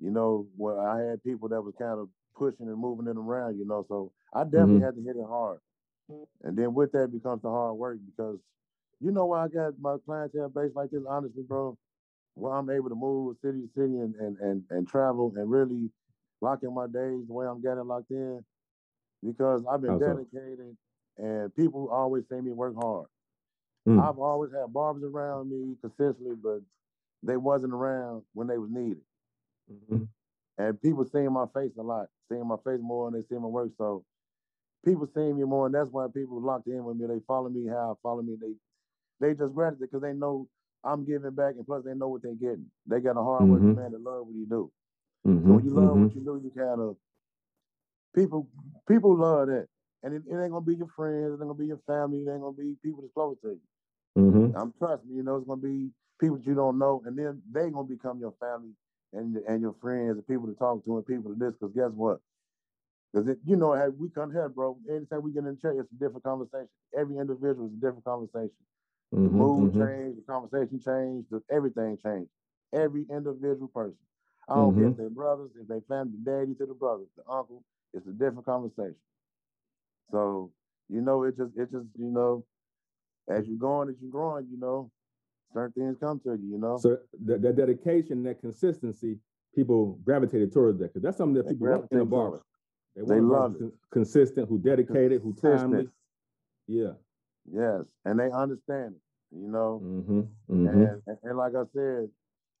[0.00, 3.58] you know, where I had people that was kind of pushing and moving it around,
[3.58, 3.84] you know.
[3.88, 4.80] So I definitely Mhm.
[4.80, 5.60] had to hit it hard.
[6.42, 8.38] And then with that becomes the hard work because
[9.00, 11.76] you know why I got my clientele base like this, honestly, bro.
[12.38, 15.90] Where I'm able to move city to city and and and, and travel and really
[16.40, 18.44] lock in my days the way I'm getting locked in.
[19.24, 20.76] Because I've been dedicated
[21.16, 23.06] and people always see me work hard.
[23.88, 24.00] Mm.
[24.00, 26.60] I've always had barbers around me consistently, but
[27.22, 29.02] they wasn't around when they was needed.
[29.70, 30.08] Mhm.
[30.58, 33.48] And people seeing my face a lot, seeing my face more, and they see my
[33.48, 33.72] work.
[33.76, 34.04] So
[34.84, 37.06] people seeing me more, and that's why people locked in with me.
[37.06, 38.36] They follow me how I follow me.
[38.36, 38.54] They
[39.20, 40.48] they just granted it because they know
[40.92, 42.66] I'm giving back, and plus they know what they're getting.
[42.86, 43.76] They got a hard working Mhm.
[43.76, 44.72] man that love what he do.
[45.26, 45.44] Mhm.
[45.46, 46.00] So when you love Mhm.
[46.00, 46.96] what you do, you kind of
[48.14, 48.48] people
[48.88, 49.68] people love that.
[50.02, 52.30] And it, it ain't gonna be your friends, it ain't gonna be your family, it
[52.30, 53.60] ain't gonna be people that's close to you.
[54.18, 54.56] Mhm.
[54.56, 57.42] I'm trust me, you know, it's gonna be people that you don't know, and then
[57.52, 58.72] they gonna become your family
[59.12, 61.54] and and your friends and people to talk to and people to this.
[61.60, 62.20] Because guess what?
[63.12, 64.78] Because you know, hey, we come here, bro.
[64.90, 66.68] Anytime we get in the church, it's a different conversation.
[66.98, 68.52] Every individual is a different conversation.
[69.12, 69.32] The Mhm.
[69.32, 69.78] mood Mhm.
[69.78, 72.30] changed, the conversation changed, the, everything changed.
[72.72, 73.96] Every individual person.
[74.48, 74.96] I don't care if Mm-hmm.
[74.96, 77.64] they're brothers, if they family, the daddy to the brothers, the uncle.
[77.94, 78.96] It's a different conversation.
[80.10, 80.52] So
[80.88, 82.44] you know, it just it just you know,
[83.28, 84.90] as you're going, as you're growing, you know,
[85.52, 86.52] certain things come to you.
[86.52, 86.78] You know.
[86.78, 89.18] So that, that dedication, that consistency,
[89.54, 92.42] people gravitated towards that because that's something that They people want in a barber.
[92.94, 93.74] They, They want love it.
[93.90, 95.88] consistent, who dedicated, who timely.
[96.66, 96.92] Yeah.
[97.52, 99.36] Yes, and they understand it.
[99.36, 99.82] You know.
[99.84, 100.20] Mm-hmm.
[100.20, 100.28] And,
[100.68, 101.10] Mm-hmm.
[101.10, 102.08] and and like I said,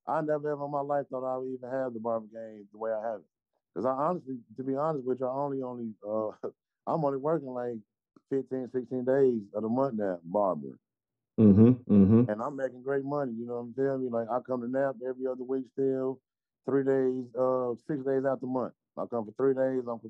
[0.06, 2.78] I never ever in my life thought I would even have the barber game the
[2.78, 3.26] way I have it.
[3.74, 6.30] Because I honestly, to be honest with you, I only only uh
[6.86, 7.76] I'm only working like
[8.30, 10.78] 15, 16 days of the month now, barber.
[11.40, 11.68] Mm-hmm.
[11.92, 12.30] Mm-hmm.
[12.30, 14.10] And I'm making great money, you know what I'm telling you?
[14.10, 16.18] Like I come to nap every other week still,
[16.66, 18.72] three days, uh, six days out the month.
[18.96, 20.00] I come for three days, I'm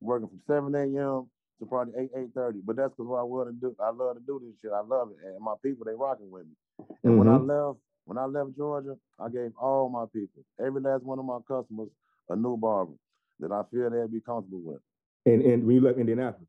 [0.00, 1.26] working from 7 a.m.
[1.60, 2.60] to probably 8, 8.30.
[2.64, 3.74] But that's because what I want to do.
[3.80, 4.72] I love to do this shit.
[4.72, 5.26] I love it.
[5.26, 6.86] And my people, they rocking with me.
[7.04, 7.46] And when I Mhm.
[7.46, 11.38] left, when I left Georgia, I gave all my people, every last one of my
[11.46, 11.88] customers,
[12.28, 12.94] a new barber
[13.40, 14.80] that I feel they'd be comfortable with.
[15.26, 16.48] And and when you left Indianapolis.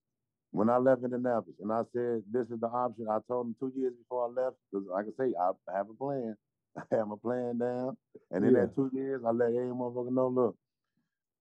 [0.51, 3.09] When I left Indianapolis, and I said, this is the option.
[3.09, 5.93] I told them two years before I left, because like I say, I have a
[5.93, 6.37] plan.
[6.77, 7.97] I have a plan down.
[8.31, 8.61] And in Yeah.
[8.65, 10.55] that two years, I let every motherfucker know, look,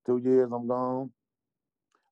[0.07, 1.13] two years I'm gone.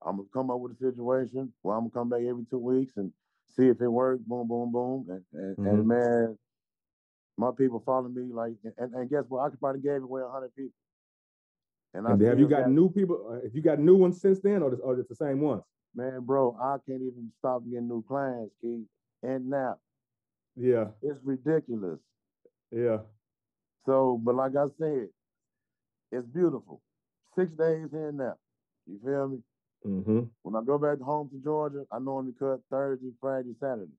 [0.06, 2.96] I'm gonna come up with a situation where I'm gonna come back every two weeks
[2.96, 3.12] and
[3.48, 4.22] see if it works.
[4.22, 5.06] Boom, boom, boom.
[5.08, 5.66] And and, Mhm.
[5.66, 6.38] and man,
[7.36, 9.40] my people follow me like and, and guess what?
[9.40, 10.74] I could probably gave away hundred people.
[11.94, 13.28] And, I And have you still got new people?
[13.30, 15.62] uh, Have you got new ones since then, or just, or just the same ones?
[15.94, 18.86] man, bro, I can't even stop getting new clients, Keith.
[19.22, 19.76] And now
[20.56, 20.88] Yeah.
[21.02, 22.00] it's ridiculous.
[22.70, 23.00] Yeah.
[23.84, 25.08] So, but like I said,
[26.10, 26.80] it's beautiful.
[27.36, 28.34] Six days in and now.
[28.86, 29.38] You feel me?
[29.86, 30.20] Mm-hmm.
[30.42, 33.92] When I go back home to Georgia, I normally cut Thursday, Friday, Saturday.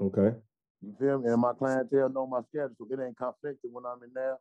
[0.00, 0.36] Okay.
[0.82, 1.30] You feel me?
[1.30, 4.36] And my clientele know my schedule, so it ain't conflicted when I'm in there.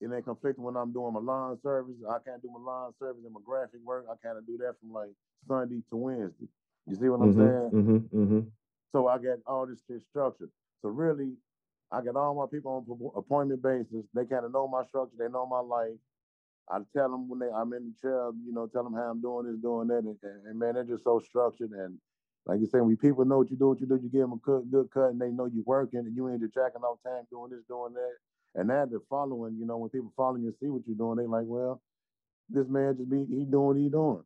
[0.00, 1.94] It ain't conflicted when I'm doing my lawn service.
[2.10, 4.06] I can't do my lawn service and my graphic work.
[4.10, 5.14] I can't do that from like
[5.46, 6.48] Sunday to Wednesday.
[6.88, 7.70] You see what I'm saying?
[7.72, 8.18] Mm-hmm.
[8.18, 8.40] Mm-hmm.
[8.90, 10.50] So I got all this shit structured.
[10.82, 11.34] So really,
[11.92, 14.04] I got all my people on appointment basis.
[14.12, 15.14] They kind of know my structure.
[15.16, 15.94] They know my life.
[16.70, 19.20] I tell them when they I'm in the chair, you know, tell them how I'm
[19.20, 21.70] doing this, doing that, and, and, and man, they're just so structured.
[21.72, 21.98] And
[22.46, 24.32] like you said, when people know what you do, what you do, you give them
[24.32, 26.98] a good, good cut, and they know you're working, and you ain't just jacking off
[27.04, 28.14] time doing this, doing that.
[28.54, 29.56] And now they're following.
[29.58, 31.80] You know, when people follow you and see what you're doing, they like, well,
[32.48, 34.22] this man just be he doing what he doing,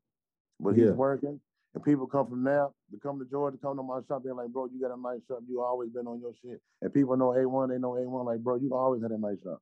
[0.60, 0.86] but Yeah.
[0.86, 1.40] he's working,
[1.74, 4.22] And people come from now to come to Georgia, come to my shop.
[4.24, 5.40] They're like, bro, you got a nice shop.
[5.46, 6.60] You always been on your shit.
[6.80, 8.24] And people know A1, they know A1.
[8.24, 9.60] Like, bro, you always had a nice shop.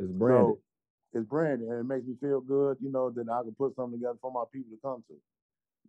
[0.00, 0.56] It's branded.
[0.56, 0.58] So
[1.14, 2.76] it's branding and it makes me feel good.
[2.80, 5.14] You know that I can put something together for my people to come to.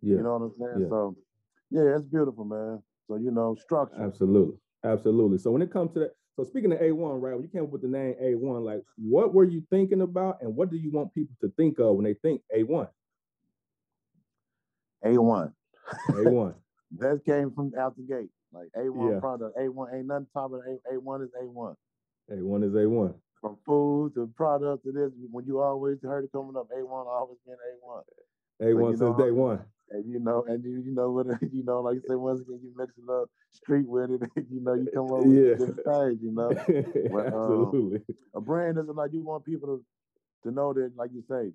[0.02, 0.16] yeah.
[0.16, 0.82] You know what I'm saying?
[0.82, 0.88] Yeah.
[0.88, 1.16] So,
[1.70, 2.82] yeah, it's beautiful, man.
[3.08, 4.00] So you know, structure.
[4.00, 4.56] Absolutely.
[4.84, 5.38] Absolutely.
[5.38, 7.70] So when it comes to that, so speaking of A1, right, when you came up
[7.70, 11.14] with the name A1, like what were you thinking about and what do you want
[11.14, 12.88] people to think of when they think A1?
[15.04, 15.52] A1.
[16.10, 16.54] A1.
[16.98, 18.30] That came from out the gate.
[18.52, 19.20] Like A1 Yeah.
[19.20, 19.56] product.
[19.58, 20.60] A1 ain't nothing top of
[20.92, 21.74] A1 is A1.
[22.30, 23.14] A1 is A1.
[23.46, 27.38] From food to product to this, when you always heard it coming up, A1 always
[27.46, 28.02] been A1.
[28.62, 29.60] A1 you since know- day one.
[29.90, 32.58] And you know, and you, you know what you know, like you said, once again,
[32.60, 35.52] you mix a little street with it, you know, you come up with Yeah.
[35.54, 36.50] different things, you know.
[37.12, 38.02] Well, um, Absolutely.
[38.34, 39.84] a brand isn't like you want people to
[40.48, 41.52] to know that, like you say,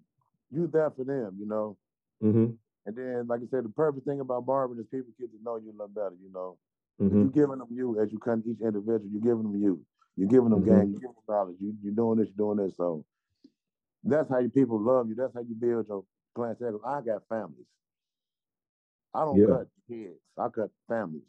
[0.49, 1.75] you there for them, you know.
[2.21, 2.51] hmm
[2.85, 5.57] And then, like I said, the perfect thing about barbering is people get to know
[5.57, 6.57] you a little better, you know.
[6.99, 9.09] hmm You're giving them you as you cut each individual.
[9.11, 9.81] You're giving them you.
[10.17, 10.65] You're giving them Mhm.
[10.65, 10.91] game.
[10.91, 11.57] You're giving them knowledge.
[11.59, 12.27] You, you're doing this.
[12.29, 12.75] You're doing this.
[12.77, 13.05] So
[14.03, 15.15] that's how you people love you.
[15.15, 16.03] That's how you build your
[16.35, 16.79] clientele.
[16.79, 17.65] 'Cause I got families.
[19.13, 19.47] I don't Yeah.
[19.47, 20.19] cut kids.
[20.37, 21.23] I cut families.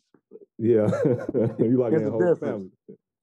[0.58, 0.86] Yeah.
[1.58, 2.70] you like that a whole family.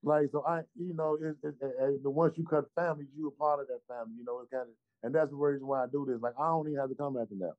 [0.04, 3.28] Like so, I you know, it, it, it, it- the once you cut families, you
[3.28, 4.16] a part of that family.
[4.18, 6.22] You know, it's kind of, and that's the reason why I do this.
[6.22, 7.56] Like I don't even have to come after that,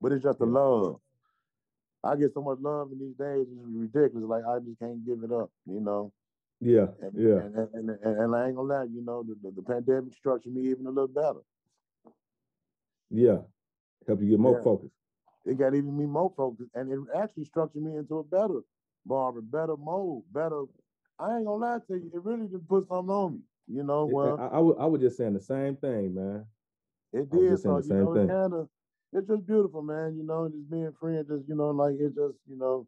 [0.00, 0.52] but it's just the Yeah.
[0.52, 1.00] love.
[2.02, 4.26] I get so much love in these days, it's ridiculous.
[4.28, 5.50] Like I just can't give it up.
[5.66, 6.12] You know.
[6.60, 6.86] Yeah.
[7.00, 7.38] And, Yeah.
[7.38, 10.52] and, and, and, and I ain't gonna lie, you know, the, the, the pandemic structured
[10.54, 11.40] me even a little better.
[13.10, 13.38] Yeah.
[14.06, 14.64] Help you get more Yeah.
[14.64, 14.94] focused.
[15.46, 18.60] It got even me more focused, and it actually structured me into a better
[19.06, 20.64] barber, better mold, better.
[21.18, 23.40] I ain't gonna lie to you, it really just put something on me.
[23.66, 26.44] You know, well, I, I, was, I was just saying the same thing, man.
[27.12, 27.58] it did.
[27.60, 28.22] So you know, thing.
[28.22, 28.68] it's kind of,
[29.12, 30.16] it's just beautiful, man.
[30.16, 32.86] You know, just being friends, just you know, like it just, you know,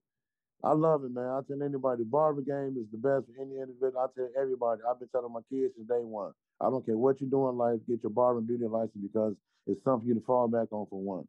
[0.64, 1.27] I love it, man.
[1.27, 3.98] I tell anybody, the barber game is the best for any individual.
[3.98, 6.33] I tell everybody, I've been telling my kids since day one.
[6.61, 9.35] I don't care what you do in life, get your barber and beauty license because
[9.66, 11.27] it's something for you to fall back on for one.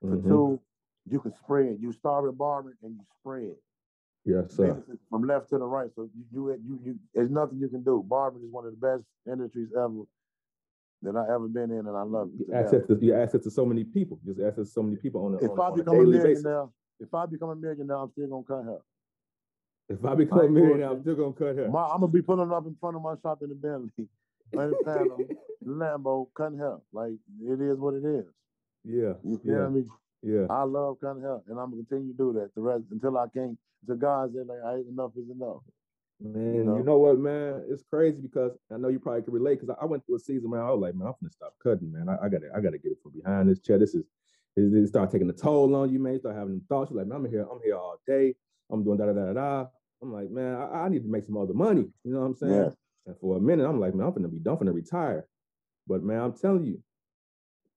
[0.00, 0.28] For Mhm.
[0.28, 0.60] two,
[1.10, 1.80] you can spread.
[1.80, 3.56] You start with barbering and you spread.
[4.24, 4.66] Yes, sir.
[4.66, 5.90] Businesses from left to the right.
[5.96, 8.04] So you you you, you there's nothing you can do.
[8.06, 10.02] Barbering is one of the best industries ever
[11.02, 12.54] that I ever been in, and I love it.
[12.54, 14.20] Access to you access to so many people.
[14.24, 15.98] Just access to so many people on a, If on, I on a become a
[15.98, 16.44] daily basis.
[17.02, 18.78] If I become a millionaire, I'm still gonna cut hair.
[19.88, 21.68] If I become a millionaire, I'm still gonna cut hair.
[21.68, 24.08] My, I'm gonna be pulling up in front of my shop in the Bentley,
[24.56, 25.10] understand?
[25.66, 26.78] Lambo cutting hair.
[26.92, 27.12] Like
[27.42, 28.24] it is what it is.
[28.84, 29.84] yeah, You feel yeah, me?
[30.22, 30.46] yeah.
[30.48, 33.26] I love cutting hair, and I'm gonna continue to do that the rest until I
[33.34, 33.58] can't.
[33.82, 35.62] Until God said like, I, enough is enough.
[36.20, 36.78] Man, you know?
[36.78, 36.98] know?
[36.98, 37.64] what, man?
[37.68, 40.20] It's crazy because I know you probably can relate because I, I went through a
[40.20, 40.60] season, man.
[40.60, 42.08] I was like, man, I'm gonna stop cutting, man.
[42.08, 43.76] I, I gotta, I gotta get it from behind this chair.
[43.78, 44.04] This is,
[44.56, 46.14] it, it start taking a toll on you, man.
[46.14, 46.90] You start having thoughts.
[46.90, 48.34] You're like, man, I'm here, I'm here all day.
[48.70, 49.66] I'm doing da da da da.
[50.02, 51.86] I'm like, man, I, I need to make some other money.
[52.04, 52.52] You know what I'm saying?
[52.52, 52.70] Yeah.
[53.06, 55.26] And for a minute, I'm like, man, I'm gonna be done, finna retire.
[55.86, 56.82] But man, I'm telling you,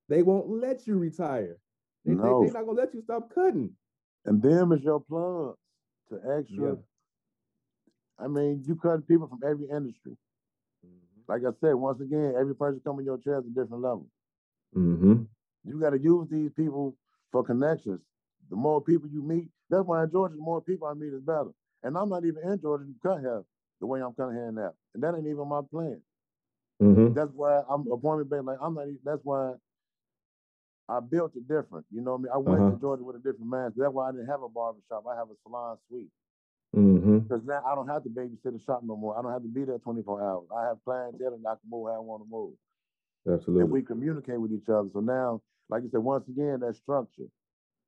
[0.10, 1.58] they won't let you retire.
[2.06, 2.42] They, No.
[2.42, 3.72] they, they're not gonna let you stop cutting.
[4.26, 5.58] And them is your plugs
[6.10, 6.70] to extra.
[6.70, 6.76] Yeah.
[8.20, 10.18] I mean, you cut people from every industry.
[11.28, 14.08] Like I said, once again, every person coming in your chair is a different level.
[14.76, 15.24] Mm-hmm.
[15.66, 16.96] You got to use these people
[17.32, 18.00] for connections.
[18.50, 21.22] The more people you meet, that's why in Georgia, the more people I meet is
[21.22, 21.50] better.
[21.84, 23.44] And I'm not even in Georgia to cut hair
[23.80, 24.74] the way I'm cutting hair now.
[24.94, 26.02] And that ain't even my plan.
[26.82, 27.14] Mm-hmm.
[27.14, 28.44] That's why I'm appointment based.
[28.46, 28.84] Like I'm not.
[28.84, 29.54] Even, that's why
[30.90, 31.86] I built it different.
[31.92, 32.32] You know what I mean?
[32.34, 32.72] I went Uh-huh.
[32.72, 33.76] to Georgia with a different mindset.
[33.78, 35.06] That's why I didn't have a barber shop.
[35.10, 36.12] I have a salon suite.
[36.76, 37.20] Mm-hmm.
[37.20, 39.18] Because now I don't have to babysit a shop no more.
[39.18, 40.48] I don't have to be there 24 hours.
[40.56, 42.54] I have clientele and I can move how I want to move.
[43.28, 43.62] Absolutely.
[43.64, 44.90] And we communicate with each other.
[44.94, 47.28] So now, like you said, once again, that structure.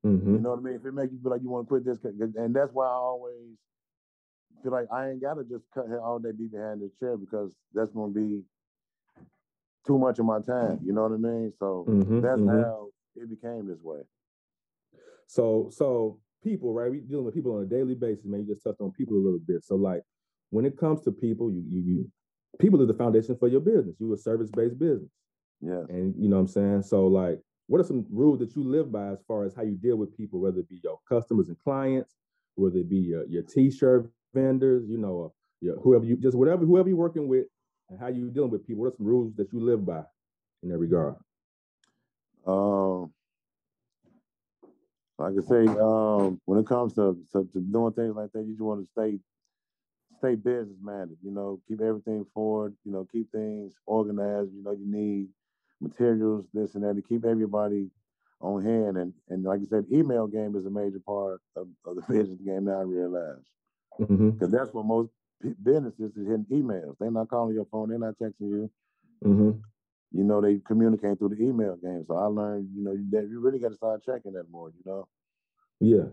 [0.06, 0.36] mm-hmm.
[0.36, 0.76] You know what I mean?
[0.76, 2.90] If it makes you feel like you want to quit this, and that's why I
[2.94, 3.56] always
[4.64, 7.92] feel like I ain't gotta just cut all day, be behind the chair because that's
[7.92, 8.42] gonna be
[9.86, 10.80] too much of my time.
[10.84, 11.54] You know what I mean?
[11.60, 12.64] So Mhm, that's mhm.
[12.64, 14.02] how it became this way.
[15.28, 16.90] So, so people, right?
[16.90, 18.42] We dealing with people on a daily basis, man.
[18.42, 19.64] You just touched on people a little bit.
[19.64, 20.04] So, like,
[20.50, 22.12] when it comes to people, you, you, you,
[22.60, 23.96] people are the foundation for your business.
[24.00, 25.10] You're a service-based business,
[25.62, 25.84] Yeah.
[25.90, 26.84] and you know what I'm saying.
[26.84, 29.76] So, like, what are some rules that you live by as far as how you
[29.76, 32.16] deal with people, whether it be your customers and clients,
[32.56, 36.66] whether it be your, your t-shirt vendors, you know, uh, your, whoever you just whatever
[36.66, 37.46] whoever you're working with,
[37.90, 38.84] and how you dealing with people.
[38.84, 40.04] What are some rules that you live by
[40.64, 41.16] in that regard?
[42.46, 43.12] Um,
[45.18, 48.52] like I say, um, when it comes to, to, to doing things like that, you
[48.52, 49.20] just want to stay
[50.20, 51.18] stay business minded.
[51.24, 52.76] You know, keep everything forward.
[52.86, 54.54] You know, keep things organized.
[54.54, 55.28] You know, you need
[55.82, 57.90] materials, this and that, to keep everybody
[58.42, 58.98] on hand.
[58.98, 62.40] And and like I said, email game is a major part of, of the business
[62.46, 62.80] game now.
[62.80, 63.44] I realize
[63.98, 65.12] because that's what most
[65.64, 66.96] businesses is hitting emails.
[67.00, 67.90] They're not calling your phone.
[67.90, 68.72] They're not texting you.
[69.24, 69.52] hmm
[70.12, 72.04] You know, they communicate through the email game.
[72.08, 74.70] So I learned, you know, that you really got to start checking that more.
[74.70, 75.08] You know,
[75.80, 76.06] Yeah.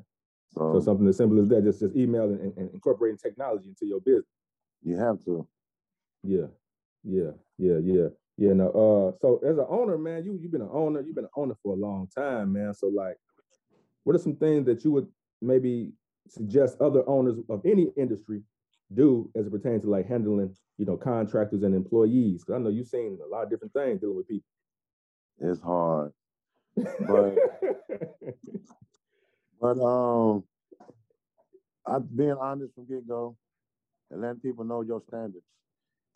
[0.51, 3.87] so, So something as simple as that, just just email and, and incorporating technology into
[3.87, 4.27] your business.
[4.83, 5.47] you have to.
[6.23, 6.47] Yeah,
[7.03, 8.53] yeah, yeah, yeah, yeah.
[8.53, 11.31] Now, uh, so as an owner, man, you you've been an owner, you've been an
[11.37, 12.75] owner for a long time, man.
[12.75, 13.17] So like,
[14.05, 15.09] what are some things that you would
[15.41, 15.93] maybe
[16.29, 18.43] suggest other owners of any industry
[18.95, 22.43] do as it pertains to like handling, you know, contractors and employees?
[22.45, 24.49] Because I know you've seen a lot of different things dealing with people.
[25.41, 26.13] It's hard.
[27.07, 27.37] But-
[29.61, 30.45] But um,
[31.87, 33.35] I being honest from get go
[34.11, 35.45] and letting people know your standards.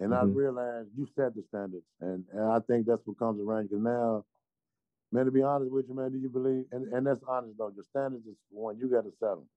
[0.00, 0.34] And I Mhm.
[0.34, 3.64] realized you set the standards, and, and I think that's what comes around.
[3.68, 4.24] Because now,
[5.12, 6.64] man, to be honest with you, man, do you believe?
[6.72, 7.70] And, and that's honest though.
[7.74, 9.48] Your standards is one you got to set them,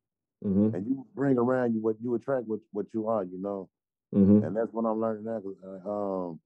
[0.43, 3.23] hmm and you bring around you what you attract what what you are.
[3.23, 3.69] You know,
[4.13, 5.41] hmm and that's what I'm learning now.
[5.65, 5.89] uh,
[6.29, 6.39] um,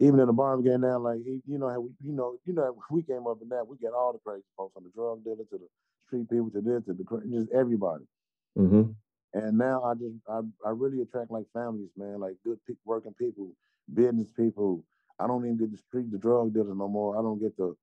[0.00, 2.76] even in the bar game now, like you know how we, you know, you know,
[2.90, 3.66] we came up in that.
[3.66, 5.68] We get all the crazy folks, from the drug dealer to the
[6.06, 8.04] street people to this to the just everybody.
[8.56, 8.82] hmm
[9.34, 13.14] And now I just I, I really attract like families, man, like good pe- working
[13.14, 13.50] people,
[13.92, 14.84] business people.
[15.18, 17.18] I don't even get the street the drug dealers no more.
[17.18, 17.74] I don't get the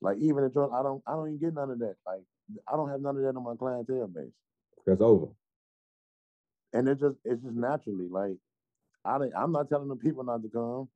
[0.00, 0.70] like even the drug.
[0.74, 1.96] I don't I don't even get none of that.
[2.06, 2.22] Like
[2.72, 4.32] I don't have none of that on my clientele base.
[4.86, 5.26] That's over.
[6.72, 8.36] And it just it's just naturally like
[9.04, 10.88] I didn't, I'm not telling the people not to come.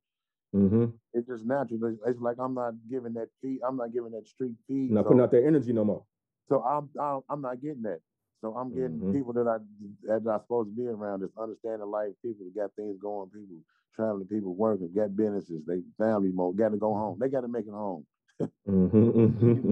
[0.51, 1.85] hmm It's just natural.
[1.85, 3.59] It's, it's like I'm not giving that feed.
[3.67, 4.91] I'm not giving that street feed.
[4.91, 6.03] Not so, putting out that energy no more.
[6.49, 7.99] so I'm, I'm I'm not getting that.
[8.43, 9.13] So I'm getting Mhm.
[9.13, 9.57] people that I
[10.03, 12.11] that I'm supposed to be around that's understanding life.
[12.21, 13.29] People that got things going.
[13.29, 13.55] People
[13.95, 14.27] traveling.
[14.27, 14.91] People working.
[14.93, 15.63] Got businesses.
[15.65, 16.57] They family mode.
[16.57, 17.19] Got to go home.
[17.21, 18.05] They got to make it home.
[18.65, 19.71] hmm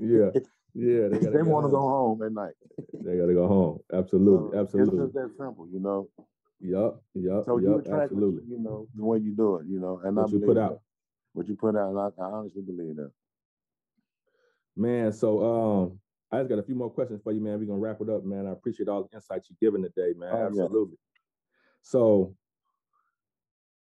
[0.00, 0.30] yeah,
[0.72, 1.08] yeah.
[1.08, 2.22] They, They, want to go home.
[2.22, 2.54] at night.
[3.04, 3.80] They gotta go home.
[3.92, 5.04] Absolutely, So absolutely.
[5.04, 6.08] It's just that simple, you know.
[6.60, 8.42] Yup, yup, So you attract, Absolutely.
[8.48, 10.00] you know, the way you do it, you know.
[10.02, 10.80] And I What you put out,
[11.34, 13.10] What you put out, and I, I honestly believe that.
[14.76, 15.12] man.
[15.12, 15.98] So, um,
[16.32, 17.58] I just got a few more questions for you, man.
[17.58, 18.46] We're gonna wrap it up, man.
[18.46, 20.30] I appreciate all the insights you're giving today, man.
[20.32, 20.46] Oh, yeah.
[20.46, 20.96] absolutely.
[21.82, 22.34] So,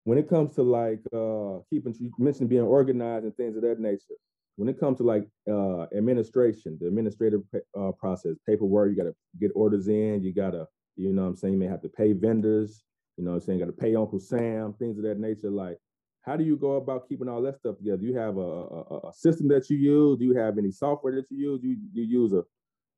[0.05, 3.79] when it comes to like uh keeping, you mentioned being organized and things of that
[3.79, 4.17] nature.
[4.57, 7.43] When it comes to like uh administration, the administrative
[7.79, 10.23] uh, process, paperwork, you got to get orders in.
[10.23, 12.83] You gotta, you know, what I'm saying, you may have to pay vendors.
[13.17, 15.51] You know, what I'm saying, got to pay Uncle Sam, things of that nature.
[15.51, 15.77] Like,
[16.23, 17.99] how do you go about keeping all that stuff together?
[17.99, 20.19] Do you have a, a, a system that you use?
[20.19, 21.61] Do you have any software that you use?
[21.61, 22.43] Do you, do you use a,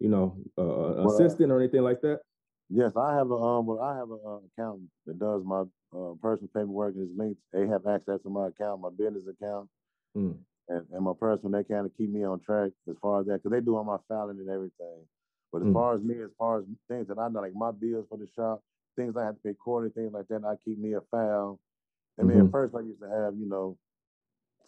[0.00, 2.20] you know, a, Well, assistant or anything like that?
[2.68, 5.60] Yes, I have a um, well, I have a uh, accountant that does my
[5.94, 7.40] uh, personal paperwork and is linked.
[7.52, 9.68] They have access to my account, my business account,
[10.16, 10.38] Mm.
[10.68, 11.52] and, and my personal.
[11.52, 13.84] They kind of keep me on track as far as that because they do all
[13.84, 15.06] my filing and everything.
[15.52, 15.74] But as Mm.
[15.74, 18.26] far as me, as far as things that I know, like my bills for the
[18.34, 18.62] shop,
[18.96, 21.60] things I have to pay quarterly, things like that, I keep me a file.
[22.20, 22.46] I mean, Mhm.
[22.46, 23.78] at first I used to have, you know,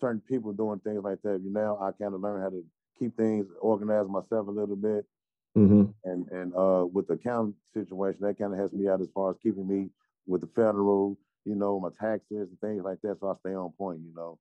[0.00, 1.40] certain people doing things like that.
[1.42, 2.64] You now I kind of learn how to
[2.98, 5.06] keep things organized myself a little bit
[5.54, 9.08] hmm and and uh with the account situation that kind of helps me out as
[9.14, 9.90] far as keeping me
[10.26, 13.70] with the federal you know my taxes and things like that so i stay on
[13.72, 14.38] point you know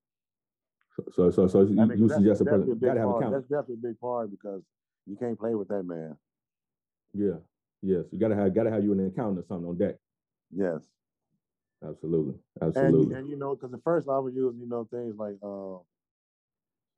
[1.12, 3.22] So, so, so you, I mean, you suggest a that's person got to have part.
[3.22, 3.34] account.
[3.34, 4.62] that's definitely a big part because
[5.08, 6.16] you can't play with that man
[7.14, 7.38] Yeah,
[7.82, 8.06] yes.
[8.12, 9.96] You got to have got to have you an accountant or something on deck.
[10.52, 10.82] yes
[11.86, 13.14] Absolutely, absolutely.
[13.14, 15.78] you, and you know because at first i was using you know things like uh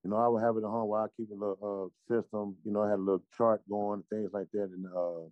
[0.04, 2.56] you know i would have it at home where i keep a little uh system
[2.64, 5.24] you know i had a little chart going things like that and uh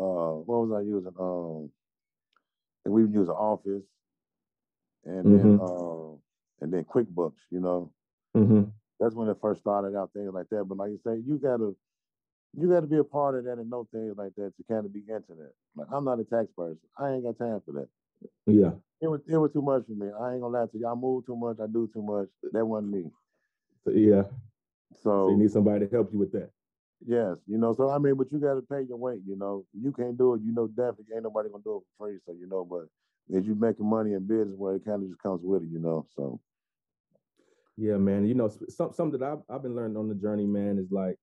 [0.00, 1.70] uh what was i using um
[2.84, 3.84] and we would use an office
[5.04, 6.12] and then uh
[6.60, 7.90] and then quickbooks you know
[8.34, 8.64] hmm
[9.00, 10.64] that's when it first started out, things like that.
[10.64, 11.74] But like you say, you gotta
[12.56, 14.92] you gotta be a part of that and know things like that to kind of
[14.92, 15.52] be into that.
[15.76, 16.80] Like I'm not a tax person.
[16.98, 17.88] I ain't got time for that.
[18.46, 20.06] Yeah, It was it was too much for me.
[20.20, 20.86] I ain't gonna lie to you.
[20.88, 22.28] I move too much, I do too much.
[22.52, 23.10] That wasn't me.
[23.84, 24.22] so, yeah.
[25.02, 26.50] So So you need somebody to help you with that.
[27.06, 29.64] yes, you know, so I mean, but you gotta pay your weight, you know.
[29.72, 32.18] You can't do it, you know, definitely ain't nobody gonna do it for free.
[32.26, 32.86] So you know, but
[33.36, 35.78] as you making money in business where it kind of just comes with it, you
[35.80, 36.06] know.
[36.16, 36.40] So
[37.76, 38.26] Yeah, man.
[38.26, 41.16] You know, some something that I've I've been learning on the journey, man, is like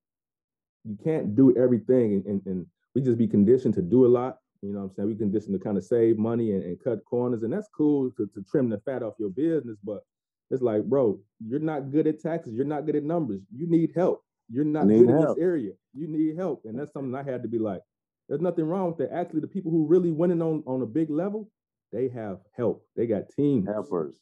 [0.86, 4.38] you can't do everything, and, and, and we just be conditioned to do a lot.
[4.66, 5.08] You know what I'm saying?
[5.10, 8.26] We conditioned to kind of save money and, and cut corners, and that's cool to,
[8.34, 9.78] to trim the fat off your business.
[9.84, 10.04] But
[10.50, 12.54] it's like, bro, you're not good at taxes.
[12.56, 13.42] You're not good at numbers.
[13.56, 14.24] You need help.
[14.50, 15.72] You're not good in this area.
[15.94, 17.82] You need help, and that's something I had to be like.
[18.28, 19.14] There's nothing wrong with that.
[19.16, 21.50] Actually, the people who really winning on on a big level,
[21.92, 22.84] they have help.
[22.96, 23.68] They got teams.
[23.68, 24.16] helpers.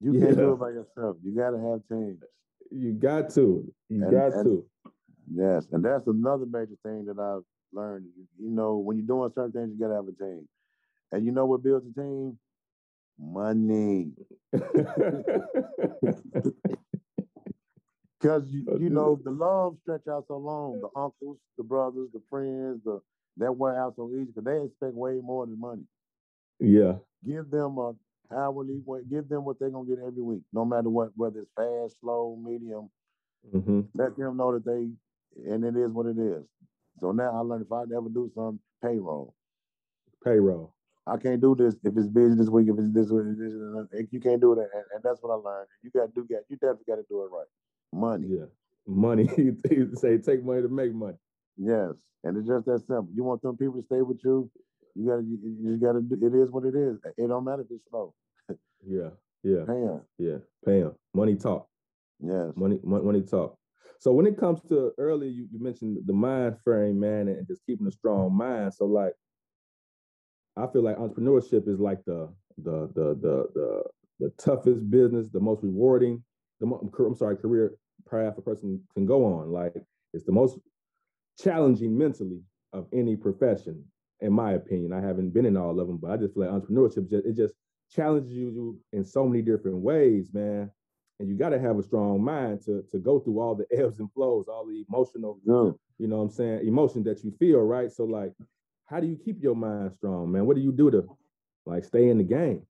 [0.00, 1.16] You can't do it by yourself.
[1.22, 2.22] You gotta have teams.
[2.70, 3.72] You got to.
[3.88, 4.66] You And- got and- to.
[5.34, 8.06] Yes, and that's another major thing that I've learned.
[8.16, 10.48] You, you know, when you're doing certain things, you gotta have a team.
[11.12, 12.38] And you know what builds a team?
[13.18, 14.12] Money.
[18.20, 20.80] Because you, you know the love stretch out so long.
[20.80, 23.00] The uncles, the brothers, the friends, the
[23.38, 25.82] that wear out so easy because they expect way more than money.
[26.60, 26.94] yeah.
[27.26, 27.94] Give them a
[28.34, 31.50] hourly, wa- give them what they're gonna get every week, no matter what, whether it's
[31.56, 32.90] fast, slow, medium.
[33.50, 34.90] hmm Let them know that they,
[35.50, 36.44] and it is what it is.
[37.00, 39.34] So now I learned if I ever do some payroll,
[40.24, 40.74] Payroll.
[41.06, 42.68] I can't do this if it's busy this week.
[42.68, 43.52] If it's this week, this,
[43.90, 45.66] this, you can't do that, and, and that's what I learned.
[45.82, 46.44] You got to do, that.
[46.48, 47.46] you definitely got to do it right.
[47.92, 48.44] Money, Yeah.
[48.86, 49.28] Money.
[49.36, 51.16] you say take money to make money.
[51.56, 51.92] yes,
[52.24, 53.08] and it's just that simple.
[53.14, 54.48] You want them people to stay with you.
[54.94, 56.14] You gotta, you, you gotta do.
[56.24, 56.98] It is what it is.
[57.16, 58.14] It don't matter if it's slow.
[58.86, 59.10] Yeah.
[59.42, 59.64] Yeah.
[59.66, 60.00] Pay 'em.
[60.18, 60.36] Yeah.
[60.64, 60.92] Pay 'em.
[61.14, 61.66] Money talk.
[62.20, 62.52] Yes.
[62.54, 63.56] Money, money, money talk.
[63.98, 67.64] So when it comes to earlier, you, you mentioned the mind frame, man, and just
[67.66, 68.74] keeping a strong mind.
[68.74, 69.12] So like,
[70.56, 72.28] I feel like entrepreneurship is like the
[72.58, 73.82] the the the the,
[74.20, 76.22] the toughest business, the most rewarding,
[76.60, 77.74] the mo- I'm sorry, career
[78.10, 79.52] path a person can go on.
[79.52, 79.74] Like
[80.12, 80.58] it's the most
[81.40, 83.84] challenging mentally of any profession,
[84.20, 84.92] in my opinion.
[84.92, 87.36] I haven't been in all of them, but I just feel like entrepreneurship just it
[87.36, 87.54] just
[87.90, 90.70] challenges you in so many different ways, man
[91.18, 94.00] and you got to have a strong mind to to go through all the ebbs
[94.00, 95.74] and flows, all the emotional, Good.
[95.98, 97.90] you know what I'm saying, emotion that you feel, right?
[97.90, 98.32] So like,
[98.86, 100.46] how do you keep your mind strong, man?
[100.46, 101.08] What do you do to
[101.66, 102.66] like stay in the game?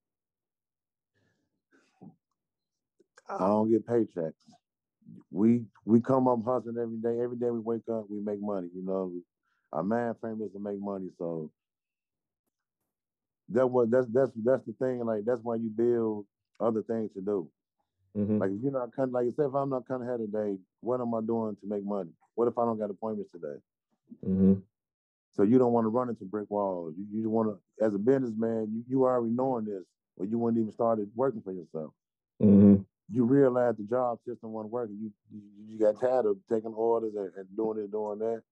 [3.29, 4.33] I don't get paychecks.
[5.31, 7.23] We we come up hustling every day.
[7.23, 8.69] Every day we wake up, we make money.
[8.75, 9.13] You know,
[9.73, 11.11] our mind frame is to make money.
[11.19, 11.51] So
[13.49, 15.05] that was that's that's that's the thing.
[15.05, 16.27] Like that's why you build
[16.61, 17.49] other things to do.
[18.17, 18.41] Mhm.
[18.41, 20.59] Like if you're not kind like you said, if I'm not kind of head today,
[20.81, 22.11] what am I doing to make money?
[22.35, 23.61] What if I don't got appointments today?
[24.25, 24.63] Mhm.
[25.33, 26.95] So you don't want to run into brick walls.
[26.97, 29.85] You you want to, as a businessman, you you already knowing this,
[30.17, 31.95] or you wouldn't even started working for yourself.
[32.41, 32.85] Mhm.
[33.11, 34.97] you realize the job system wasn't working.
[34.99, 38.43] You you, you got tired of taking orders and, and doing this, doing that.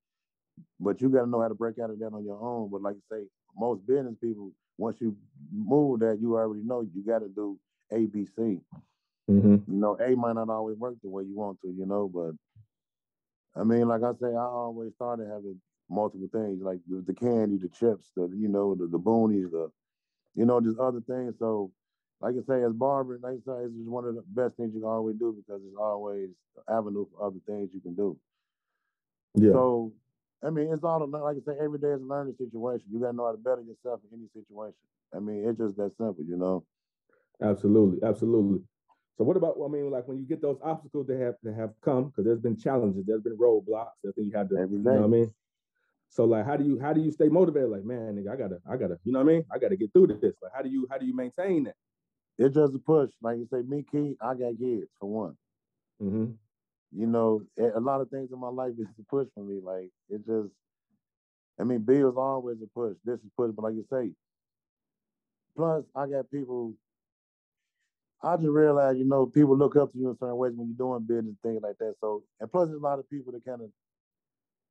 [0.79, 2.71] But you got to know how to break out of that on your own.
[2.71, 3.23] But like I say,
[3.57, 5.17] most business people, once you
[5.53, 7.59] move that, you already know you got to do
[7.93, 8.61] A, B, C.
[9.31, 9.64] Mhm.
[9.68, 12.33] You know, A might not always work the way you want to, you know, but
[13.61, 15.61] I mean, like I say, I always started having
[15.91, 19.70] multiple things, like the, the candy, the chips, the you know, the, the boonies, the
[20.35, 21.35] you know, just other things.
[21.39, 21.72] So
[22.20, 24.74] like I say, as barber, like I say, it's just one of the best things
[24.74, 28.16] you can always do because it's always an avenue for other things you can do.
[29.35, 29.53] Yeah.
[29.53, 29.93] So,
[30.45, 32.87] I mean, it's all like I say, every day is a learning situation.
[32.91, 34.74] You gotta know how to better yourself in any situation.
[35.14, 36.64] I mean, it's just that simple, you know.
[37.43, 38.61] Absolutely, absolutely.
[39.21, 39.59] So what about?
[39.62, 42.41] I mean, like when you get those obstacles that have that have come, because there's
[42.41, 43.91] been challenges, there's been roadblocks.
[44.03, 45.31] I think you have to, Every you know what I mean.
[46.09, 47.68] So like, how do you how do you stay motivated?
[47.68, 49.45] Like, man, nigga, I gotta I gotta, you know what I mean?
[49.53, 50.33] I gotta get through to this.
[50.43, 51.75] Like, how do you how do you maintain that?
[52.39, 53.11] It's just a push.
[53.21, 55.37] Like you say, me, Key, I got kids for one.
[56.03, 56.31] Mm-hmm.
[56.99, 59.61] You know, a a lot of things in my life is a push for me.
[59.62, 60.49] Like it just,
[61.61, 62.97] I mean, bills always a push.
[63.05, 64.12] This is push, but like you say,
[65.55, 66.73] plus I got people.
[68.23, 70.77] I just realized, you know, people look up to you in certain ways when you're
[70.77, 71.95] doing business, things like that.
[72.01, 73.71] So, and plus, there's a lot of people that kind of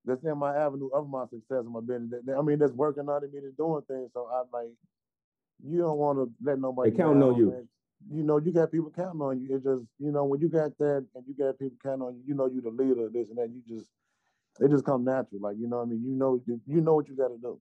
[0.06, 2.12] that's in my avenue of my success in my business.
[2.12, 4.12] That, that- I mean, that's working under me, that's doing things.
[4.14, 4.70] So I'm like,
[5.64, 6.92] you don't want to let nobody.
[6.92, 7.68] They counting on you.
[8.12, 9.56] You know, you got people counting on you.
[9.56, 12.24] It just, you know, when you got that and you got people counting on you,
[12.28, 13.50] you know, you're the leader of this and that.
[13.50, 13.90] You just,
[14.62, 15.42] it just come natural.
[15.42, 17.60] Like you know, what I mean, you know, you know what you got to do.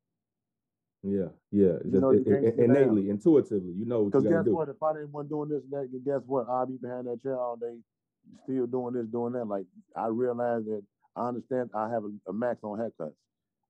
[1.02, 1.78] Yeah, yeah.
[1.82, 2.76] Just know you it- it- sit down.
[2.76, 4.54] innately, intuitively, you know Because guess do.
[4.54, 4.68] what?
[4.68, 6.48] If I didn't want doing this and that, guess what?
[6.48, 7.76] I'll be behind that chair all day,
[8.44, 9.44] still doing this, doing that.
[9.46, 10.82] Like I realize that
[11.14, 13.14] I understand I have a, a max on haircuts.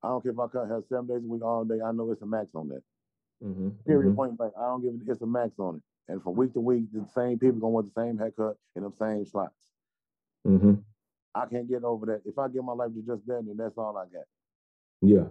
[0.01, 1.79] I don't care if I cut hair seven days a week all day.
[1.85, 2.81] I know it's a max on that.
[3.43, 3.69] Mm-hmm.
[3.85, 4.15] Period.
[4.15, 4.53] Point blank.
[4.57, 5.11] I don't give it.
[5.11, 5.81] It's a max on it.
[6.11, 8.91] And from week to week, the same people gonna want the same haircut in the
[8.99, 9.53] same slots.
[10.47, 10.73] Mm-hmm.
[11.35, 12.21] I can't get over that.
[12.25, 14.25] If I give my life to just that, then that's all I got.
[15.01, 15.25] Yeah.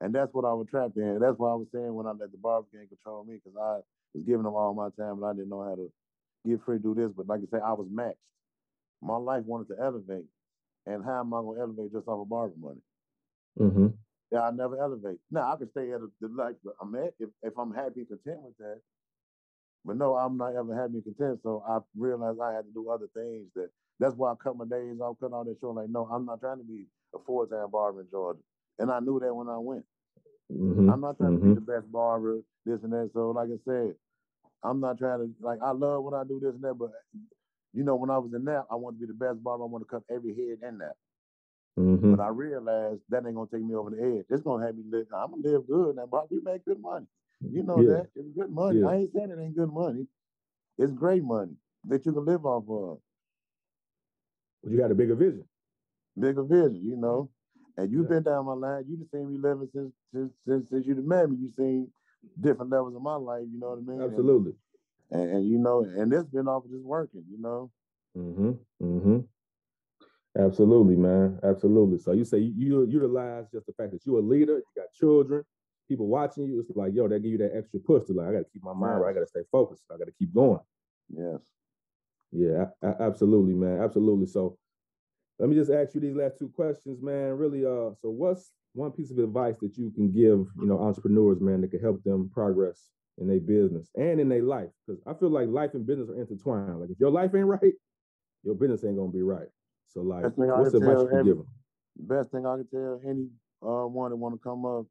[0.00, 1.18] And that's what I was trapped in.
[1.20, 3.80] That's what I was saying when I let the barber gang control me, because I
[4.14, 5.90] was giving them all my time and I didn't know how to
[6.46, 7.12] get free to do this.
[7.16, 8.36] But like I say, I was maxed.
[9.02, 10.26] My life wanted to elevate.
[10.86, 12.80] And how am I gonna elevate just off of barber money?
[13.58, 13.86] Mm-hmm.
[14.30, 15.18] Yeah, I never elevate.
[15.30, 18.08] Now I can stay at a, the life I'm at if, if I'm happy and
[18.08, 18.80] content with that.
[19.84, 21.40] But no, I'm not ever happy and content.
[21.42, 24.66] So I realized I had to do other things that that's why I cut my
[24.66, 25.70] days off, cut all that show.
[25.70, 28.40] Like, no, I'm not trying to be a full time barber in Georgia.
[28.78, 29.84] And I knew that when I went.
[30.52, 30.90] Mm-hmm.
[30.90, 33.10] I'm not trying to be the best barber, this and that.
[33.14, 33.94] So, like I said,
[34.62, 35.58] I'm not trying to like.
[35.62, 36.90] I love when I do this and that, but
[37.72, 39.64] you know, when I was in that, I want to be the best barber.
[39.64, 40.94] I want to cut every head in that.
[41.78, 42.14] Mm-hmm.
[42.14, 44.24] But I realized that ain't gonna take me over the edge.
[44.30, 45.06] It's gonna have me live.
[45.14, 47.06] I'm gonna live good now, but we make good money.
[47.40, 47.88] You know Yeah.
[47.88, 48.80] that it's good money.
[48.80, 48.86] Yeah.
[48.86, 50.06] I ain't saying it ain't good money.
[50.78, 51.52] It's great money
[51.88, 52.98] that you can live off of.
[54.62, 55.44] But you got a bigger vision.
[56.18, 57.28] Bigger vision, you know.
[57.76, 58.16] And you've Yeah.
[58.16, 58.84] been down my line.
[58.88, 61.36] You have seen me living since since since, since you met me.
[61.36, 61.92] You've seen
[62.40, 63.44] different levels of my life.
[63.50, 64.00] You know what I mean?
[64.00, 64.54] Absolutely.
[65.10, 67.24] And, and, you know, and it's been off of just working.
[67.30, 67.70] You know.
[68.16, 68.52] Mm-hmm.
[68.82, 69.18] Mm-hmm.
[70.38, 71.38] Absolutely, man.
[71.42, 71.98] Absolutely.
[71.98, 74.92] So you say you, you utilize just the fact that you're a leader, you got
[74.92, 75.44] children,
[75.88, 76.60] people watching you.
[76.60, 78.62] It's like, yo, they give you that extra push to like, I got to keep
[78.62, 79.10] my mind right.
[79.10, 79.84] I got to stay focused.
[79.90, 80.60] I got to keep going.
[81.08, 81.40] Yes.
[82.32, 83.80] Yeah, absolutely, man.
[83.80, 84.26] Absolutely.
[84.26, 84.58] So
[85.38, 87.32] let me just ask you these last two questions, man.
[87.36, 91.40] Really, uh, so what's one piece of advice that you can give, you know, entrepreneurs,
[91.40, 94.70] man, that can help them progress in their business and in their life?
[94.86, 96.72] Because I feel like life and business are intertwined.
[96.72, 97.74] Like if your life ain't right,
[98.36, 99.48] your business ain't gonna be right.
[99.88, 101.46] So like, Best thing I what's can advice you can every- give them?
[101.96, 103.28] Best thing I can tell any
[103.62, 104.86] uh, one that want to come up,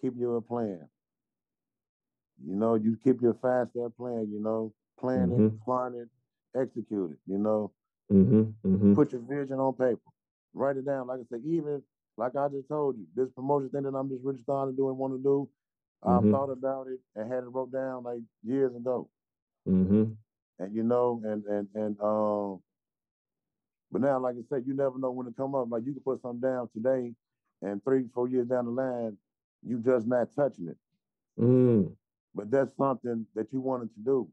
[0.00, 0.88] keep your plan.
[2.44, 4.28] You know, you keep your fast step plan.
[4.30, 5.58] You know, plan it, Mhm.
[5.64, 6.08] plan it,
[6.58, 7.18] execute it.
[7.26, 7.72] You know,
[8.12, 8.42] Mm-hmm.
[8.68, 8.94] Mm-hmm.
[8.94, 9.98] put your vision on paper,
[10.54, 11.08] write it down.
[11.08, 11.82] Like I said, even
[12.16, 14.88] like I just told you, this promotion thing that I'm just really starting to do
[14.88, 15.48] and want to do,
[16.02, 16.30] I've Mhm.
[16.30, 19.08] thought about it and had it wrote down like years ago.
[19.68, 20.12] Mm-hmm.
[20.60, 22.62] And you know, and and and um,
[23.90, 25.68] but now, like I said, you never know when it come up.
[25.70, 27.12] Like you can put something down today,
[27.62, 29.18] and three, four years down the line,
[29.62, 30.76] you just not touching it.
[31.38, 31.94] Mm.
[32.34, 34.28] But that's something that you wanted to do,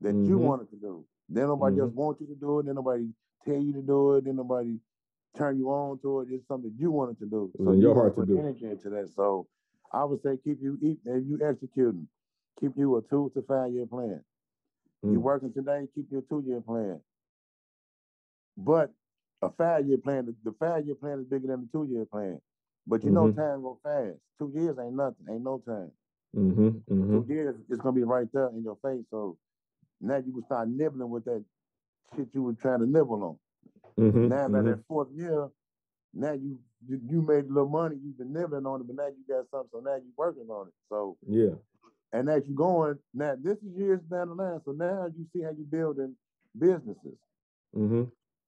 [0.00, 0.42] that you Mhm.
[0.42, 1.04] wanted to do.
[1.28, 1.96] Then nobody else Mhm.
[1.96, 2.66] wants you to do it.
[2.66, 3.12] Then nobody
[3.44, 4.24] tell you to do it.
[4.24, 4.78] Then nobody
[5.34, 6.28] turn you on to it.
[6.30, 7.50] It's something you wanted to do.
[7.54, 8.38] It was in you your heart to do.
[8.38, 9.08] energy into that.
[9.10, 9.46] So
[9.92, 12.08] I would say keep you if you executing.
[12.60, 14.24] Keep you a two to five year plan.
[15.02, 15.22] You Mm.
[15.22, 17.00] working today, keep your two year plan.
[18.56, 18.92] But
[19.42, 22.40] a five year plan, the five year plan is bigger than the two year plan.
[22.86, 23.36] But you know Mhm.
[23.36, 24.18] time go fast.
[24.38, 25.92] Two years ain't nothing, ain't no time.
[26.34, 26.68] Mm-hmm.
[26.68, 27.10] Mm-hmm.
[27.22, 29.04] Two years it's gonna be right there in your face.
[29.10, 29.36] So
[30.00, 31.44] now you can start nibbling with that
[32.14, 34.04] shit you were trying to nibble on.
[34.04, 34.28] Mm-hmm.
[34.28, 35.48] Now by that fourth year,
[36.14, 39.06] now you, you you made a little money, you've been nibbling on it, but now
[39.08, 40.74] you got something, so now you're working on it.
[40.88, 41.54] So Yeah.
[42.12, 44.60] and as you're going, now this is years down the line.
[44.64, 46.14] So now you see how you're building
[46.58, 47.18] businesses,
[47.76, 48.04] Mm-hmm.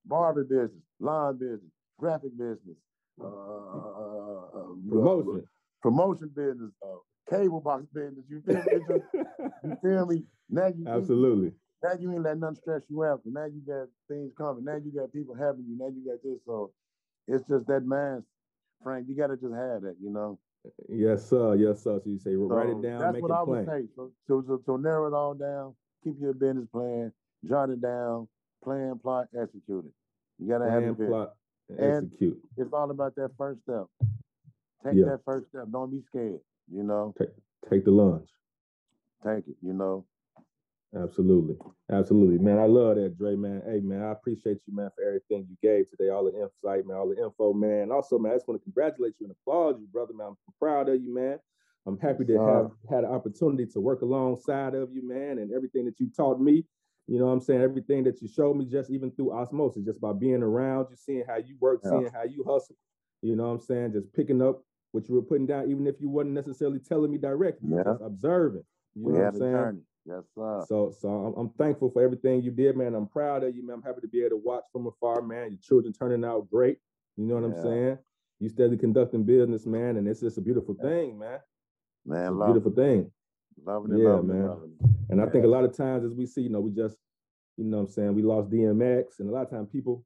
[0.07, 2.76] barber business, lawn business, graphic business,
[3.20, 5.44] uh, uh, uh, Promotion.
[5.82, 6.96] promotion business, uh,
[7.31, 8.24] cable box business.
[8.29, 9.01] You feel me?
[9.64, 10.22] You feel me?
[10.51, 11.53] Now you Absolutely.
[11.83, 13.20] Now you ain't let nothing stress you out.
[13.24, 14.64] Now you got things coming.
[14.64, 15.76] Now you got people helping you.
[15.79, 16.39] Now you got this.
[16.45, 16.72] So
[17.29, 18.24] it's just that man,
[18.83, 19.07] Frank.
[19.09, 20.39] You got to just have that, you know.
[20.89, 21.55] Yes, sir.
[21.55, 22.01] Yes, sir.
[22.03, 23.87] So you say write it down, That's make what it I would say.
[23.95, 25.74] So, so, so, so narrow it all down.
[26.03, 27.12] Keep your business plan.
[27.49, 28.26] Jot it down.
[28.64, 29.93] Plan, plot, execute it.
[30.41, 30.97] You got to have Plan, it.
[30.99, 31.12] vision.
[31.12, 31.31] plot,
[31.68, 32.39] and And- execute.
[32.57, 33.85] It's all about that first step.
[34.85, 35.05] Take Yeah.
[35.11, 35.66] that first step.
[35.70, 36.41] Don't be scared.
[36.73, 37.29] You know, Take
[37.69, 38.29] take the lunch.
[39.25, 39.57] take it.
[39.62, 40.05] You know.
[40.97, 41.57] Absolutely.
[41.91, 42.39] Absolutely.
[42.39, 43.61] Man, I love that, Dre, man.
[43.66, 46.97] Hey, man, I appreciate you, man, for everything you gave today, all the insight, man,
[46.97, 47.91] all the info, man.
[47.93, 50.29] Also, man, I just want to congratulate you and applaud you, brother, man.
[50.29, 51.39] I'm proud of you, man.
[51.87, 55.85] I'm happy to have had an opportunity to work alongside of you, man, and everything
[55.85, 56.64] that you taught me.
[57.07, 57.61] You know what I'm saying?
[57.61, 61.25] Everything that you showed me just even through osmosis, just by being around you, seeing
[61.27, 61.91] how you work, Yeah.
[61.91, 62.77] seeing how you hustle.
[63.21, 63.93] You know what I'm saying?
[63.93, 64.62] Just picking up
[64.93, 67.82] what you were putting down, even if you wasn't necessarily telling me directly, Yeah.
[67.84, 68.64] just observing.
[68.95, 69.53] You we know what I'm saying?
[69.53, 69.80] journey.
[70.07, 70.64] Yes, sir.
[70.66, 72.95] So, so I'm, I'm thankful for everything you did, man.
[72.95, 73.76] I'm proud of you, man.
[73.76, 75.51] I'm happy to be able to watch from afar, man.
[75.51, 76.78] Your children turning out great.
[77.16, 77.99] You know what I'm saying?
[78.41, 81.34] You steadily conducting business, man, and it's just a beautiful thing, man.
[81.34, 83.11] It's Man, a love beautiful thing.
[83.66, 84.36] Loving it, Yeah, loving man.
[84.39, 84.91] it, loving it.
[85.11, 86.97] And I think a lot of times, as we see, you know, we just,
[87.57, 90.05] you know what I'm saying, we lost DMX, and a lot of times people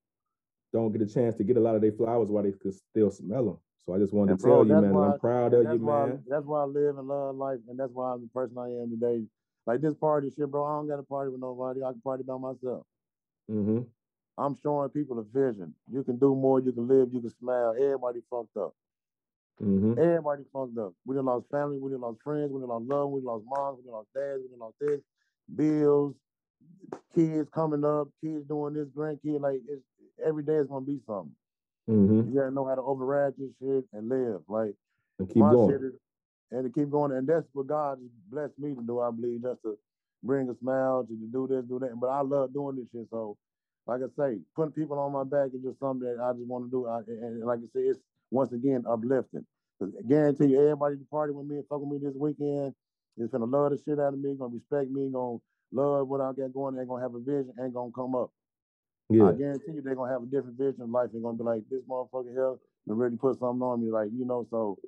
[0.72, 3.10] don't get a chance to get a lot of their flowers while they could still
[3.10, 3.58] smell them.
[3.86, 6.06] So I just wanted And to tell you, man, why- I'm proud of you, why
[6.06, 6.24] man.
[6.28, 8.90] that's why I live and love life, and that's why I'm the person I am
[8.90, 9.24] today.
[9.66, 10.64] Like this party shit, bro.
[10.64, 11.82] I don't got to party with nobody.
[11.82, 12.84] I can party by myself.
[13.50, 13.80] Mm-hmm.
[14.38, 15.74] I'm showing people a vision.
[15.90, 16.60] You can do more.
[16.60, 17.10] You can live.
[17.12, 17.74] You can smile.
[17.76, 18.74] Everybody fucked up.
[19.62, 19.98] Mm-hmm.
[20.00, 20.94] Everybody fucked up.
[21.04, 21.78] We done lost family.
[21.78, 22.50] We done lost friends.
[22.50, 23.10] We done lost love.
[23.10, 23.78] We done lost moms.
[23.78, 24.40] We done lost dads.
[24.42, 25.00] We done lost this.
[25.54, 26.14] Bills.
[27.14, 28.08] Kids coming up.
[28.20, 28.88] Kids doing this.
[28.88, 29.40] Grandkid.
[29.40, 29.82] Like it's
[30.24, 31.34] every day is gonna be something.
[31.90, 32.30] Mm-hmm.
[32.30, 34.40] You gotta know how to override this shit and live.
[34.48, 34.74] Like
[35.18, 35.72] And keep my going.
[35.72, 35.92] shit is,
[36.50, 37.12] and to keep going.
[37.12, 37.98] And that's what God
[38.30, 39.78] blessed me to do, I believe, just to
[40.22, 41.98] bring a smile, to do this, do that.
[42.00, 43.08] But I love doing this shit.
[43.10, 43.36] So,
[43.86, 46.66] like I say, putting people on my back is just something that I just want
[46.66, 46.86] to do.
[46.86, 49.44] I, and like I say, it's once again uplifting.
[49.78, 52.74] Because I guarantee you, everybody to party with me and fuck with me this weekend
[53.18, 55.38] is gonna love the shit out of me, gonna respect me, gonna
[55.72, 58.30] love what I got going, ain't gonna have a vision, ain't gonna come up.
[59.12, 59.28] Yeah.
[59.28, 61.10] I guarantee you they're gonna have a different vision of life.
[61.12, 62.56] They're gonna be like, this motherfucker here
[62.88, 64.46] and really put something on me, like you know.
[64.50, 64.78] So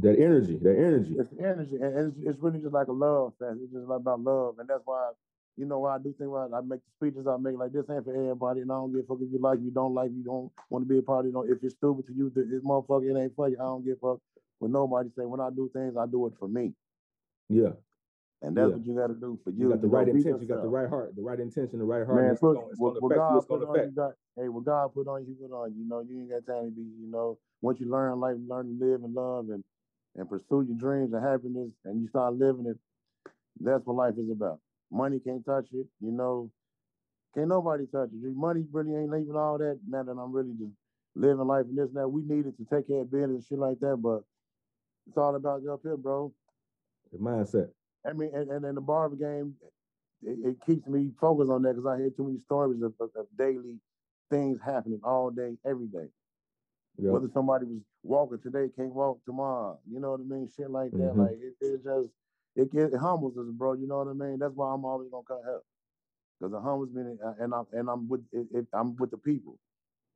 [0.00, 1.16] That energy, that energy.
[1.18, 3.58] it's energy, and it's, it's really just like a love fest.
[3.62, 5.12] It's just about love, and that's why,
[5.56, 7.84] you know, why I do think why I make the speeches I make like this
[7.90, 9.94] ain't for everybody, and I don't give a fuck if you like, me, you don't
[9.94, 11.26] like, me, you don't want to be a part.
[11.26, 13.56] You know, if it's stupid to you, th- this motherfucker it ain't for you.
[13.60, 14.20] I don't give a fuck.
[14.60, 16.72] When nobody say when I do things, I do it for me,
[17.48, 17.72] Yeah.
[18.44, 18.76] And that's Yeah.
[18.76, 19.68] what you got to do for You you.
[19.70, 22.22] got the right intention, you got the right heart, the right intention, the right heart.
[22.22, 25.34] Man, put, it's what, what God put on you, hey, what God put on you,
[25.40, 25.88] put on you.
[25.88, 28.84] Know, you ain't got time to be, you know, once you learn life, learn to
[28.84, 29.64] live and love and
[30.16, 32.76] and pursue your dreams and happiness, and you start living it.
[33.60, 34.60] That's what life is about.
[34.92, 36.50] Money can't touch it, you know.
[37.34, 38.36] Can't nobody touch it.
[38.36, 39.80] Money really ain't even all that.
[39.88, 40.70] Now that I'm really just
[41.16, 43.44] living life and this and that, we need it to take care of business and
[43.44, 43.96] shit like that.
[43.96, 44.22] But
[45.08, 46.32] it's all about up here, bro.
[47.12, 47.70] The mindset.
[48.06, 49.54] I mean, and, and in the barber game,
[50.22, 53.10] it, it keeps me focused on that because I hear too many stories of, of,
[53.16, 53.78] of daily
[54.30, 56.08] things happening all day, every day.
[56.98, 57.10] Yeah.
[57.10, 59.78] Whether somebody was walking today, can't walk tomorrow.
[59.90, 60.48] You know what I mean?
[60.56, 60.98] Shit like that.
[60.98, 61.16] Mhm.
[61.16, 62.08] Like it, it just
[62.56, 63.72] it, it humbles us, bro.
[63.74, 64.38] You know what I mean?
[64.38, 65.64] That's why I'm always gonna cut help
[66.38, 69.18] because it humbles me, and, and I'm and I'm with it, it, I'm with the
[69.18, 69.58] people,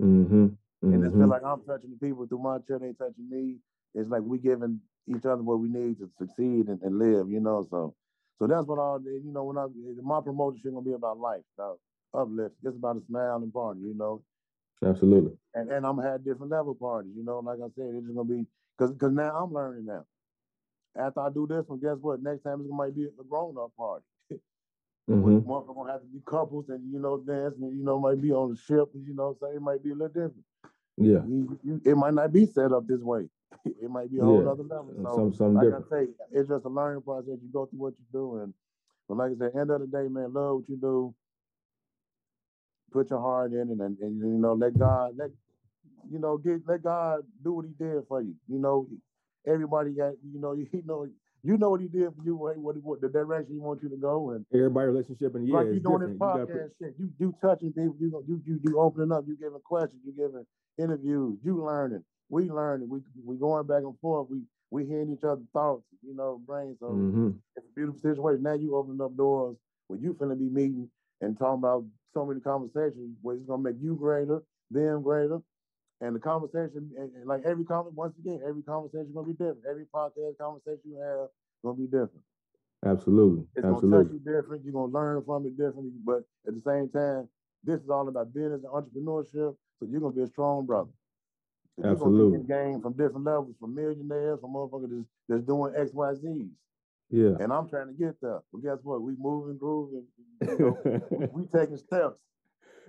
[0.00, 0.34] Mm-hmm.
[0.82, 1.18] and it mm-hmm.
[1.18, 2.78] feel like I'm touching the people through my chair.
[2.78, 3.56] They touching me.
[3.94, 7.30] It's like we giving each other what we need to succeed and, and live.
[7.30, 7.94] You know, so
[8.38, 9.44] so that's what all you know.
[9.44, 9.66] When I
[10.02, 11.78] my promotion shit gonna be about life, about
[12.14, 12.54] uplift.
[12.64, 13.80] It's about a smile and party.
[13.80, 14.22] You know,
[14.84, 15.32] Absolutely.
[15.54, 17.12] and and I'm gonna have different level parties.
[17.16, 18.46] You know, like I said, it's just gonna be
[18.76, 20.04] because because now I'm learning now.
[20.96, 22.22] After I do this one, guess what?
[22.22, 24.04] Next time it's gonna might be a grown up party.
[25.10, 25.48] Mm-hmm.
[25.50, 27.62] Motherfucker gonna have to be couples and you know dancing.
[27.62, 28.90] And, you know, might be on the ship.
[28.94, 30.44] You know, so it might be a little different.
[30.98, 31.24] Yeah.
[31.26, 33.26] You- you- it might not be set up this way.
[33.64, 34.50] It might be a whole Yeah.
[34.50, 34.92] other level.
[34.96, 35.86] So, Some something like different.
[35.92, 37.38] I say, it's just a learning process.
[37.42, 38.54] You go through what you do, and
[39.08, 41.14] but like I said, end of the day, man, love what you do.
[42.92, 45.30] Put your heart in it, and, and you know, let God let
[46.10, 48.34] you know get let God do what He did for you.
[48.48, 48.86] You know,
[49.46, 51.06] everybody got you know you know
[51.42, 53.90] you know what He did for you, what, what, what the direction He wants you
[53.90, 56.18] to go, and Everybody relationship and yeah, like you doing this different.
[56.18, 56.94] You put- shit.
[56.98, 57.96] You you touching people.
[58.00, 59.24] You you you you opening up.
[59.26, 60.00] You giving questions.
[60.04, 60.46] You giving
[60.78, 61.38] interviews.
[61.44, 62.04] You learning.
[62.28, 62.88] We learning.
[62.88, 64.28] We we going back and forth.
[64.30, 65.84] We we hearing each other's thoughts.
[66.02, 66.76] You know, brain.
[66.78, 67.34] So Mhm.
[67.56, 68.42] it's a beautiful situation.
[68.42, 69.56] Now you opening up doors
[69.88, 73.80] where you finna be meeting and talking about so many conversations where it's gonna make
[73.80, 75.40] you greater, them greater.
[76.00, 79.64] And the conversation, and- and like every conversation, once again, every conversation gonna be different.
[79.66, 81.30] Every podcast conversation you have
[81.62, 82.24] gonna be different.
[82.84, 83.46] Absolutely.
[83.56, 84.12] It's gonna touch Absolutely.
[84.12, 84.64] you different.
[84.64, 85.92] You're gonna learn from it differently.
[86.04, 87.28] But at the same time,
[87.64, 89.56] this is all about business and entrepreneurship.
[89.78, 90.90] So you're gonna be a strong brother.
[91.78, 92.38] You're Absolutely.
[92.40, 96.50] game from different levels, from millionaires, from motherfuckers that's, that's doing X, Y, Z's.
[97.10, 97.34] Yeah.
[97.40, 98.40] And I'm trying to get there.
[98.52, 99.00] But guess what?
[99.02, 100.04] We moving, grooving.
[100.40, 102.18] You know, we, we taking steps.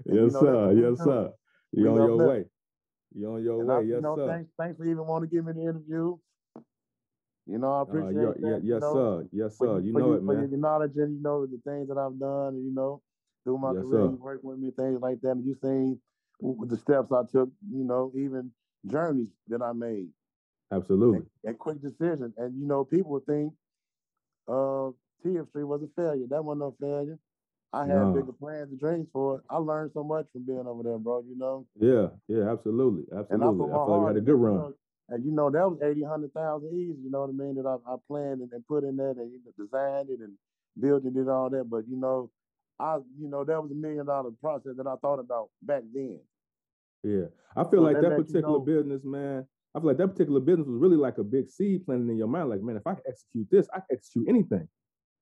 [0.06, 0.72] And you yes, know, sir.
[0.74, 1.32] Yes, sir.
[1.74, 2.46] We You on your way.
[3.14, 3.86] You're on your And I, way.
[3.86, 4.28] you Yes, know, sir.
[4.28, 6.18] thanks, thanks for even wanting to give me the interview.
[7.46, 8.50] You know, I Uh, appreciate yeah, that.
[8.50, 8.94] yeah, you yes, know.
[8.94, 9.28] sir.
[9.32, 9.80] Yes, sir.
[9.80, 10.50] you, You for know you, it, for man.
[10.50, 13.02] your knowledge and you know the things that I've done, and you know,
[13.44, 14.10] through my Yes, career, sir.
[14.12, 16.00] you working with me, things like that, and you seen
[16.42, 18.52] the steps I took, you know, even
[18.86, 20.10] journeys that I made,
[20.72, 21.18] Absolutely.
[21.20, 22.34] and, and quick decisions.
[22.38, 23.54] And you know, people would think
[24.48, 24.92] uh
[25.26, 26.26] TF Street was a failure.
[26.30, 27.20] That wasn't no failure.
[27.74, 28.14] I had No.
[28.14, 29.42] bigger plans and dreams for it.
[29.50, 31.22] I learned so much from being over there, bro.
[31.28, 32.08] You know, Yeah.
[32.28, 32.50] Yeah.
[32.52, 33.04] Absolutely.
[33.12, 33.58] and I Absolutely.
[33.68, 34.74] put I, feel like we had a good run.
[35.10, 37.76] and you know, that was 80, 100,000 easy, you know what I mean, that I,
[37.92, 40.34] I planned and, and put in that and designed it and
[40.80, 41.70] built it and all that.
[41.70, 42.32] But, you know,
[42.80, 46.20] I, you know, that was a million dollar process that I thought about back then.
[47.04, 47.26] Yeah.
[47.56, 49.46] I feel So like that that lets you particular know- business, man.
[49.76, 52.28] I feel like that particular business was really like a big seed planted in your
[52.28, 52.50] mind.
[52.50, 54.68] Like, man, if I can execute this, I can execute anything.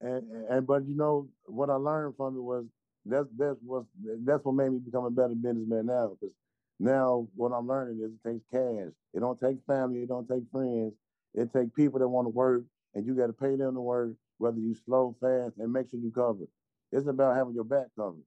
[0.00, 2.64] And, and but you know what I learned from it was
[3.04, 3.84] that's that's what
[4.24, 6.16] that's what made me become a better businessman now.
[6.18, 6.34] Because
[6.80, 8.92] now what I'm learning is it takes cash.
[9.12, 10.02] It don't take family.
[10.02, 10.94] It don't take friends.
[11.34, 12.62] It takes people that want to work,
[12.94, 16.00] and you got to pay them to work, whether you slow, fast, and make sure
[16.00, 16.44] you cover.
[16.90, 18.22] It's about having your back covered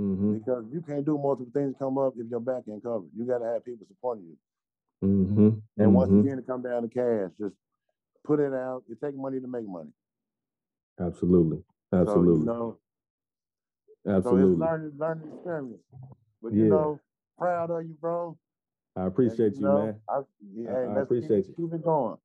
[0.00, 0.34] Mm-hmm.
[0.38, 3.08] because you can't do multiple things come up if your back ain't covered.
[3.16, 4.36] You got to have people supporting you.
[5.08, 5.48] Mm-hmm.
[5.82, 7.30] And once again, it come down to cash.
[7.38, 7.54] Just
[8.24, 8.84] put it out.
[8.88, 9.90] It take money to make money.
[11.00, 11.64] Absolutely.
[11.92, 12.40] So Absolutely.
[12.40, 12.78] you know,
[14.04, 15.78] So it's learning, learning experience.
[16.42, 16.62] But Yeah.
[16.64, 17.00] you know,
[17.36, 18.38] proud of you, bro.
[18.94, 20.00] I And, appreciate you, know, man.
[20.08, 20.20] I,
[20.54, 21.64] yeah, I- hey, I appreciate keep, you.
[21.68, 22.16] Keep it going.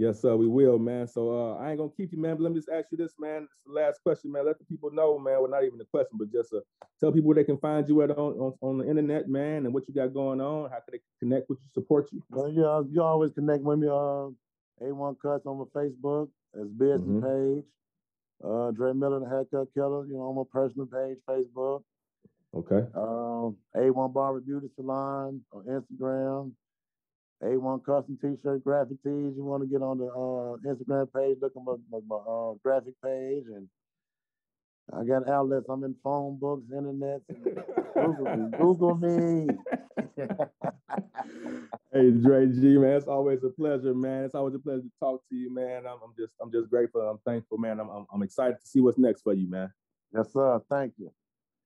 [0.00, 0.34] Yes, sir.
[0.34, 1.06] We will, man.
[1.06, 2.36] So uh, I ain't gonna keep you, man.
[2.36, 3.46] But let me just ask you this, man.
[3.52, 4.46] It's the last question, man.
[4.46, 5.36] Let the people know, man.
[5.42, 6.60] Well, not even a question, but just uh,
[6.98, 9.74] tell people where they can find you at on, on on the internet, man, and
[9.74, 10.70] what you got going on.
[10.70, 12.22] How can they connect with you, support you?
[12.30, 13.88] Well, yeah, you always connect with me.
[13.88, 14.28] Uh,
[14.80, 16.30] A-1 Cutz on my Facebook.
[16.54, 17.56] It's business Mhm.
[17.58, 17.64] page.
[18.42, 20.06] Uh, Dre Miller, the haircut killer.
[20.06, 21.82] You know, on my personal page, Facebook.
[22.54, 22.86] Okay.
[22.94, 26.52] Um, A1 Barber Beauty Salon on Instagram.
[27.42, 29.34] A1 Custom T-shirt graphic tees.
[29.36, 32.54] You want to get on the uh, Instagram page, look at my, my, my uh,
[32.62, 33.66] graphic page, and
[34.92, 35.66] I got outlets.
[35.68, 37.20] I'm in phone books, internet.
[37.94, 38.58] Google me.
[38.58, 39.48] Google me.
[41.92, 44.22] Hey Dre G, man, it's always a pleasure, man.
[44.22, 45.86] It's always a pleasure to talk to you, man.
[45.88, 47.00] I'm, I'm just, I'm just grateful.
[47.00, 47.80] I'm thankful, man.
[47.80, 49.72] I'm, I'm, I'm excited to see what's next for you, man.
[50.14, 50.60] yes, sir.
[50.70, 51.10] Thank you.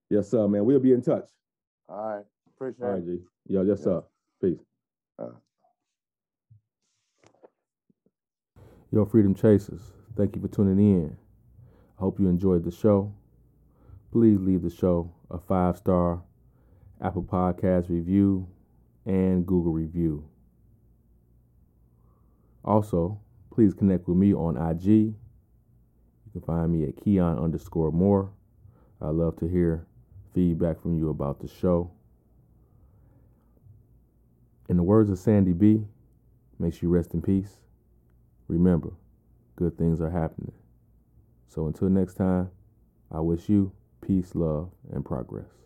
[0.08, 0.64] Yes, sir, man.
[0.64, 1.28] We'll be in touch.
[1.90, 2.24] All right.
[2.56, 3.04] Appreciate All right, it.
[3.04, 3.18] G.
[3.48, 3.84] Yo, yes, Yeah.
[3.84, 4.02] sir.
[4.40, 4.64] Peace.
[5.18, 5.28] Uh.
[8.95, 9.80] Yo, Freedom Chasers,
[10.16, 11.16] thank you for tuning in.
[11.99, 13.12] I hope you enjoyed the show.
[14.12, 16.22] Please leave the show a five star
[17.03, 18.47] Apple Podcast review
[19.05, 20.24] and Google review.
[22.64, 23.18] Also,
[23.51, 24.86] please connect with me on IG.
[24.86, 25.14] You
[26.30, 28.30] can find me at Keon underscore more.
[29.03, 29.88] I love to hear
[30.34, 31.90] feedback from you about the show.
[34.68, 35.84] In the words of Sandy B,
[36.61, 37.63] makes you rest in peace.
[38.49, 38.90] Remember,
[39.57, 40.53] good things are happening.
[41.49, 42.51] So until next time,
[43.11, 45.63] I wish you peace, love, and progress.